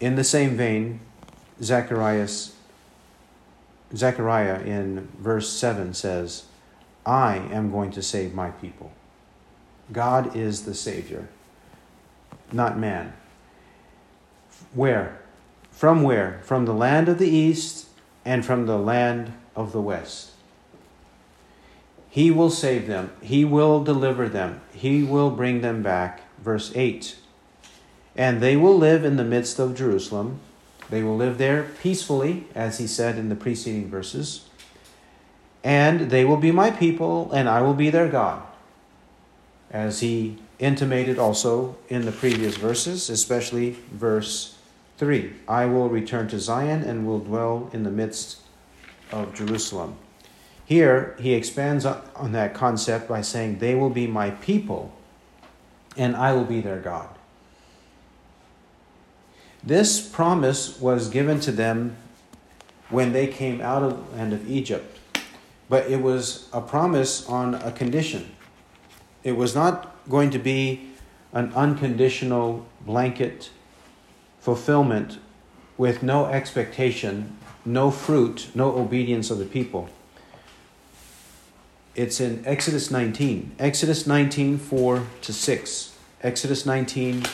[0.00, 1.00] In the same vein,
[1.62, 2.54] Zacharias
[3.94, 6.44] Zechariah in verse 7 says,
[7.04, 8.92] I am going to save my people.
[9.90, 11.28] God is the Savior,
[12.52, 13.12] not man.
[14.74, 15.20] Where?
[15.70, 16.40] From where?
[16.42, 17.86] From the land of the east
[18.24, 20.30] and from the land of the west.
[22.08, 26.22] He will save them, He will deliver them, He will bring them back.
[26.42, 27.16] Verse 8
[28.16, 30.40] And they will live in the midst of Jerusalem
[30.90, 34.44] they will live there peacefully, as he said in the preceding verses.
[35.62, 38.42] And they will be my people, and I will be their God.
[39.70, 44.58] As he intimated also in the previous verses, especially verse
[44.98, 48.38] 3 I will return to Zion and will dwell in the midst
[49.10, 49.96] of Jerusalem.
[50.64, 54.92] Here, he expands on that concept by saying, They will be my people,
[55.96, 57.08] and I will be their God.
[59.64, 61.96] This promise was given to them
[62.88, 64.98] when they came out of the land of Egypt,
[65.68, 68.30] but it was a promise on a condition.
[69.24, 70.88] It was not going to be
[71.32, 73.50] an unconditional blanket
[74.40, 75.18] fulfillment
[75.76, 79.88] with no expectation, no fruit, no obedience of the people.
[81.94, 83.52] It's in Exodus 19.
[83.58, 85.96] Exodus 19, 4 to 6.
[86.22, 87.24] Exodus 19,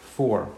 [0.00, 0.48] 4.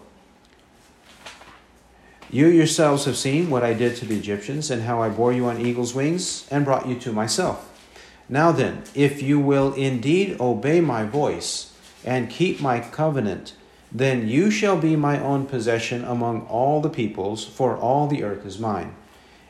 [2.30, 5.46] You yourselves have seen what I did to the Egyptians, and how I bore you
[5.46, 7.69] on eagle's wings and brought you to myself.
[8.30, 13.54] Now then, if you will indeed obey my voice and keep my covenant,
[13.90, 18.46] then you shall be my own possession among all the peoples, for all the earth
[18.46, 18.94] is mine.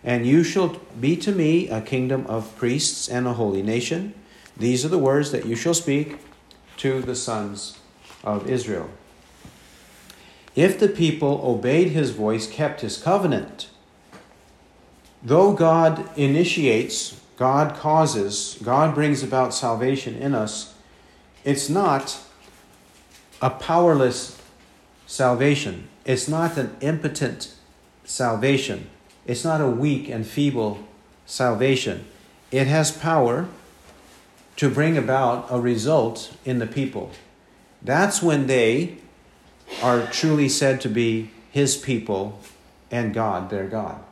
[0.03, 4.15] And you shall be to me a kingdom of priests and a holy nation.
[4.57, 6.19] These are the words that you shall speak
[6.79, 7.79] to the sons
[8.25, 8.89] of Israel.
[10.57, 13.69] If the people obeyed his voice, kept his covenant,
[15.23, 20.75] though God initiates, God causes, God brings about salvation in us,
[21.43, 22.21] it's not
[23.41, 24.39] a powerless
[25.07, 25.89] salvation.
[26.05, 27.55] It's not an impotent
[28.05, 28.91] salvation.
[29.27, 30.87] It's not a weak and feeble
[31.25, 32.05] salvation.
[32.51, 33.49] It has power
[34.57, 37.11] to bring about a result in the people.
[37.81, 38.99] That's when they
[39.83, 42.39] are truly said to be his people
[42.91, 44.05] and God, their God.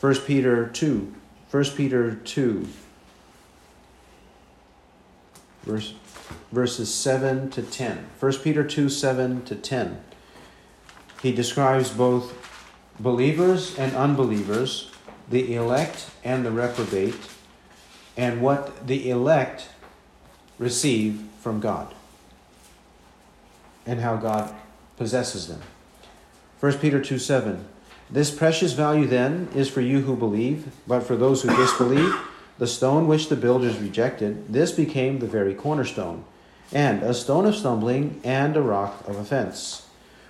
[0.00, 1.14] 1 Peter 2.
[1.50, 2.68] 1 Peter 2,
[5.64, 5.94] verse,
[6.52, 8.06] verses 7 to 10.
[8.20, 10.00] 1 Peter 2, 7 to 10.
[11.20, 12.32] He describes both
[13.00, 14.92] believers and unbelievers,
[15.28, 17.16] the elect and the reprobate,
[18.16, 19.68] and what the elect
[20.58, 21.92] receive from God
[23.86, 24.54] and how God
[24.96, 25.60] possesses them.
[26.60, 27.66] 1 Peter 2 7.
[28.12, 32.14] This precious value then is for you who believe, but for those who disbelieve,
[32.58, 36.24] the stone which the builders rejected, this became the very cornerstone,
[36.72, 39.86] and a stone of stumbling and a rock of offense.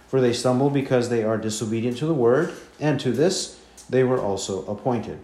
[0.08, 4.20] For they stumble because they are disobedient to the word, and to this they were
[4.20, 5.18] also appointed.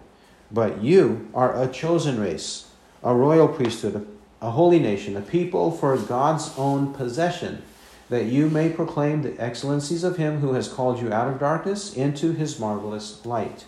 [0.51, 2.69] But you are a chosen race,
[3.03, 4.07] a royal priesthood,
[4.41, 7.61] a holy nation, a people for God's own possession
[8.09, 11.93] that you may proclaim the excellencies of him who has called you out of darkness
[11.93, 13.65] into his marvelous light.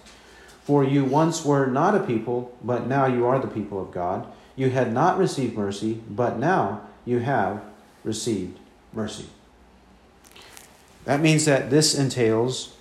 [0.63, 4.27] For you once were not a people, but now you are the people of God.
[4.55, 7.61] You had not received mercy, but now you have
[8.03, 8.59] received
[8.93, 9.25] mercy.
[11.05, 12.75] That means that this entails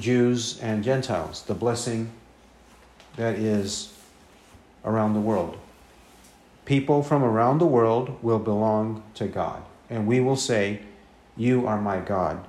[0.00, 2.10] Jews and Gentiles, the blessing
[3.16, 3.92] that is
[4.84, 5.58] around the world.
[6.64, 10.80] People from around the world will belong to God, and we will say,
[11.36, 12.46] You are my God.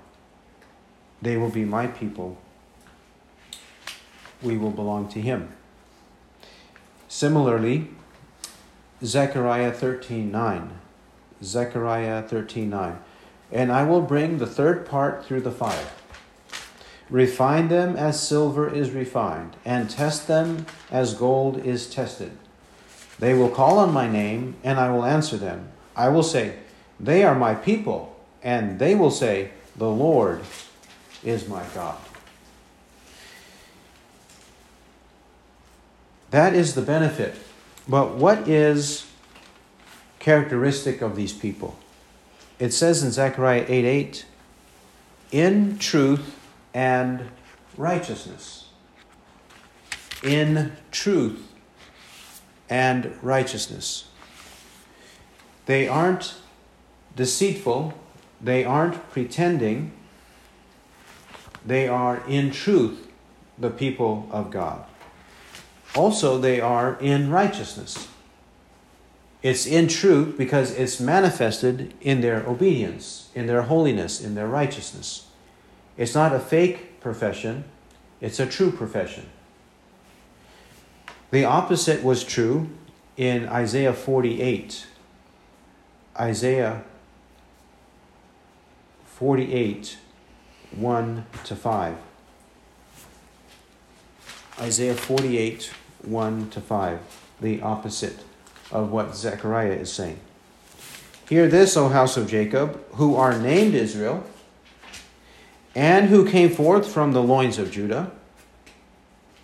[1.22, 2.38] They will be my people.
[4.42, 5.50] We will belong to Him.
[7.08, 7.90] Similarly,
[9.04, 10.80] Zechariah 13 9.
[11.44, 13.00] Zechariah 13 9.
[13.52, 15.88] And I will bring the third part through the fire.
[17.10, 22.38] Refine them as silver is refined, and test them as gold is tested.
[23.20, 25.70] They will call on my name, and I will answer them.
[25.96, 26.56] I will say,
[27.00, 28.07] They are my people,
[28.44, 30.42] and they will say, The Lord
[31.24, 31.98] is my God.
[36.32, 37.36] That is the benefit.
[37.88, 39.08] But what is
[40.20, 41.78] characteristic of these people?
[42.60, 44.26] It says in Zechariah 8 8,
[45.32, 46.38] in truth
[46.74, 47.30] and
[47.78, 48.66] righteousness.
[50.24, 51.48] In truth
[52.70, 54.10] and righteousness.
[55.66, 56.36] They aren't
[57.16, 57.94] deceitful,
[58.42, 59.92] they aren't pretending,
[61.66, 63.08] they are in truth
[63.58, 64.86] the people of God.
[65.96, 68.08] Also, they are in righteousness.
[69.42, 75.28] It's in truth because it's manifested in their obedience, in their holiness, in their righteousness.
[75.96, 77.64] It's not a fake profession,
[78.22, 79.30] it's a true profession.
[81.32, 82.70] The opposite was true
[83.16, 84.88] in Isaiah 48.
[86.20, 86.84] Isaiah
[89.18, 89.98] 48,
[90.76, 91.98] 1 to 5.
[94.60, 97.00] Isaiah 48, 1 to 5.
[97.42, 98.20] The opposite
[98.72, 100.20] of what Zechariah is saying.
[101.28, 104.24] Hear this, O house of Jacob, who are named Israel,
[105.74, 108.12] and who came forth from the loins of Judah.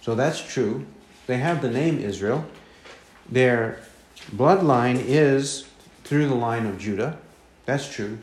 [0.02, 0.86] So that's true.
[1.26, 2.46] They have the name Israel.
[3.28, 3.80] Their
[4.36, 5.66] bloodline is
[6.04, 7.18] through the line of Judah.
[7.66, 8.20] That's true.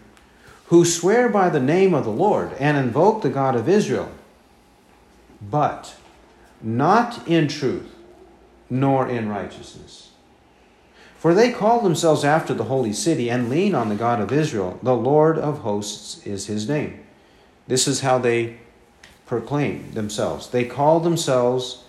[0.71, 4.11] Who swear by the name of the Lord and invoke the God of Israel,
[5.43, 5.97] but
[6.63, 7.93] not in truth,
[8.69, 10.11] nor in righteousness.
[11.19, 14.79] For they call themselves after the holy city and lean on the God of Israel.
[14.81, 17.01] The Lord of hosts is his name.
[17.67, 18.59] This is how they
[19.27, 20.49] proclaim themselves.
[20.49, 21.83] They call themselves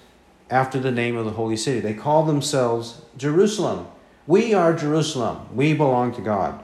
[0.49, 1.79] after the name of the holy city.
[1.79, 3.87] They call themselves Jerusalem.
[4.25, 5.55] We are Jerusalem.
[5.55, 6.63] We belong to God.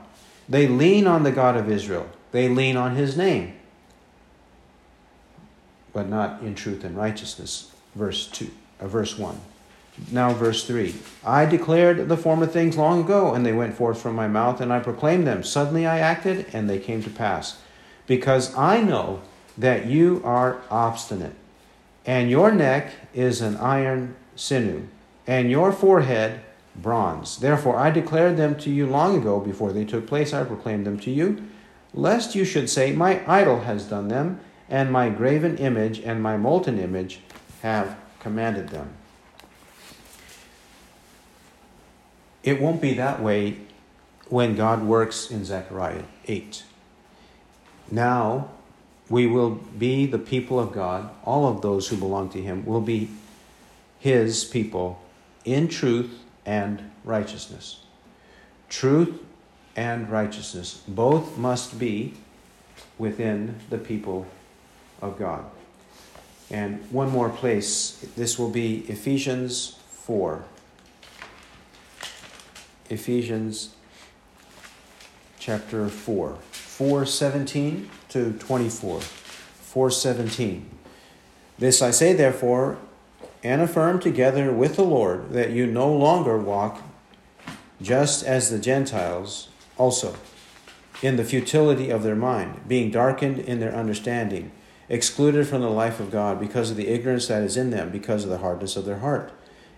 [0.49, 2.07] They lean on the God of Israel.
[2.31, 3.53] They lean on his name.
[5.93, 7.71] But not in truth and righteousness.
[7.95, 9.39] Verse 2, uh, verse 1.
[10.11, 10.93] Now, verse 3
[11.25, 14.71] I declared the former things long ago, and they went forth from my mouth, and
[14.71, 15.43] I proclaimed them.
[15.43, 17.59] Suddenly I acted, and they came to pass.
[18.05, 19.21] Because I know
[19.57, 21.33] that you are obstinate
[22.07, 24.87] and your neck is an iron sinew,
[25.27, 26.39] and your forehead
[26.77, 27.37] bronze.
[27.37, 30.99] Therefore I declared them to you long ago, before they took place, I proclaimed them
[31.01, 31.47] to you,
[31.93, 36.37] lest you should say, My idol has done them, and my graven image and my
[36.37, 37.19] molten image
[37.61, 38.93] have commanded them.
[42.43, 43.57] It won't be that way
[44.29, 46.63] when God works in Zechariah 8.
[47.91, 48.49] Now,
[49.09, 51.09] we will be the people of God.
[51.23, 53.09] All of those who belong to Him will be
[53.99, 55.01] His people
[55.45, 57.81] in truth and righteousness.
[58.69, 59.19] Truth
[59.75, 62.15] and righteousness both must be
[62.97, 64.25] within the people
[65.01, 65.45] of God.
[66.49, 70.43] And one more place, this will be Ephesians 4.
[72.89, 73.75] Ephesians
[75.37, 76.37] chapter 4.
[76.51, 79.01] 417 to 24.
[79.01, 80.69] 417.
[81.59, 82.77] This I say, therefore,
[83.47, 86.81] and affirm together with the Lord that you no longer walk
[87.81, 90.15] just as the Gentiles also,
[91.01, 94.51] in the futility of their mind, being darkened in their understanding,
[94.89, 98.25] excluded from the life of God because of the ignorance that is in them, because
[98.25, 99.31] of the hardness of their heart.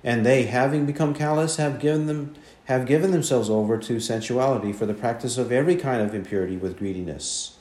[0.03, 4.85] And they, having become callous, have given them have given themselves over to sensuality for
[4.85, 7.57] the practice of every kind of impurity with greediness.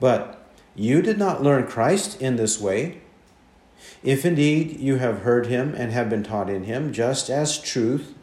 [0.00, 3.02] But you did not learn Christ in this way.
[4.02, 8.14] If indeed you have heard him and have been taught in him, just as truth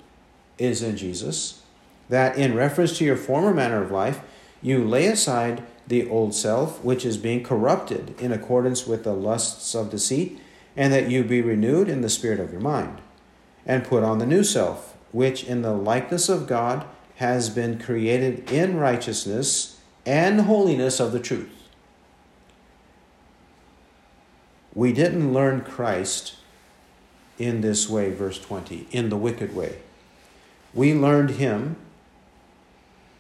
[0.58, 1.62] is in Jesus,
[2.10, 4.22] that in reference to your former manner of life,
[4.62, 9.76] you lay aside the old self, which is being corrupted in accordance with the lusts
[9.76, 10.40] of deceit,
[10.76, 13.02] and that you be renewed in the spirit of your mind,
[13.66, 16.86] and put on the new self which in the likeness of God
[17.16, 21.63] has been created in righteousness and holiness of the truth.
[24.76, 26.36] We didn't learn Christ
[27.38, 29.80] in this way, verse 20, in the wicked way.
[30.74, 31.76] We learned him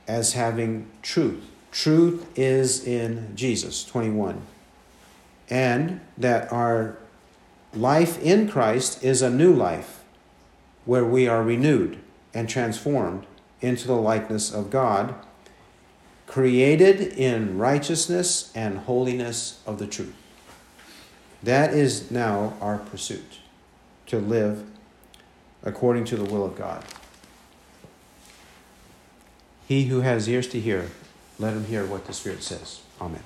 [0.07, 1.43] as having truth.
[1.71, 4.41] Truth is in Jesus, 21.
[5.49, 6.97] And that our
[7.73, 10.03] life in Christ is a new life
[10.85, 11.99] where we are renewed
[12.33, 13.25] and transformed
[13.61, 15.15] into the likeness of God,
[16.27, 20.15] created in righteousness and holiness of the truth.
[21.43, 23.39] That is now our pursuit
[24.07, 24.63] to live
[25.63, 26.83] according to the will of God.
[29.67, 30.89] He who has ears to hear,
[31.39, 32.81] let him hear what the Spirit says.
[33.01, 33.23] Amen.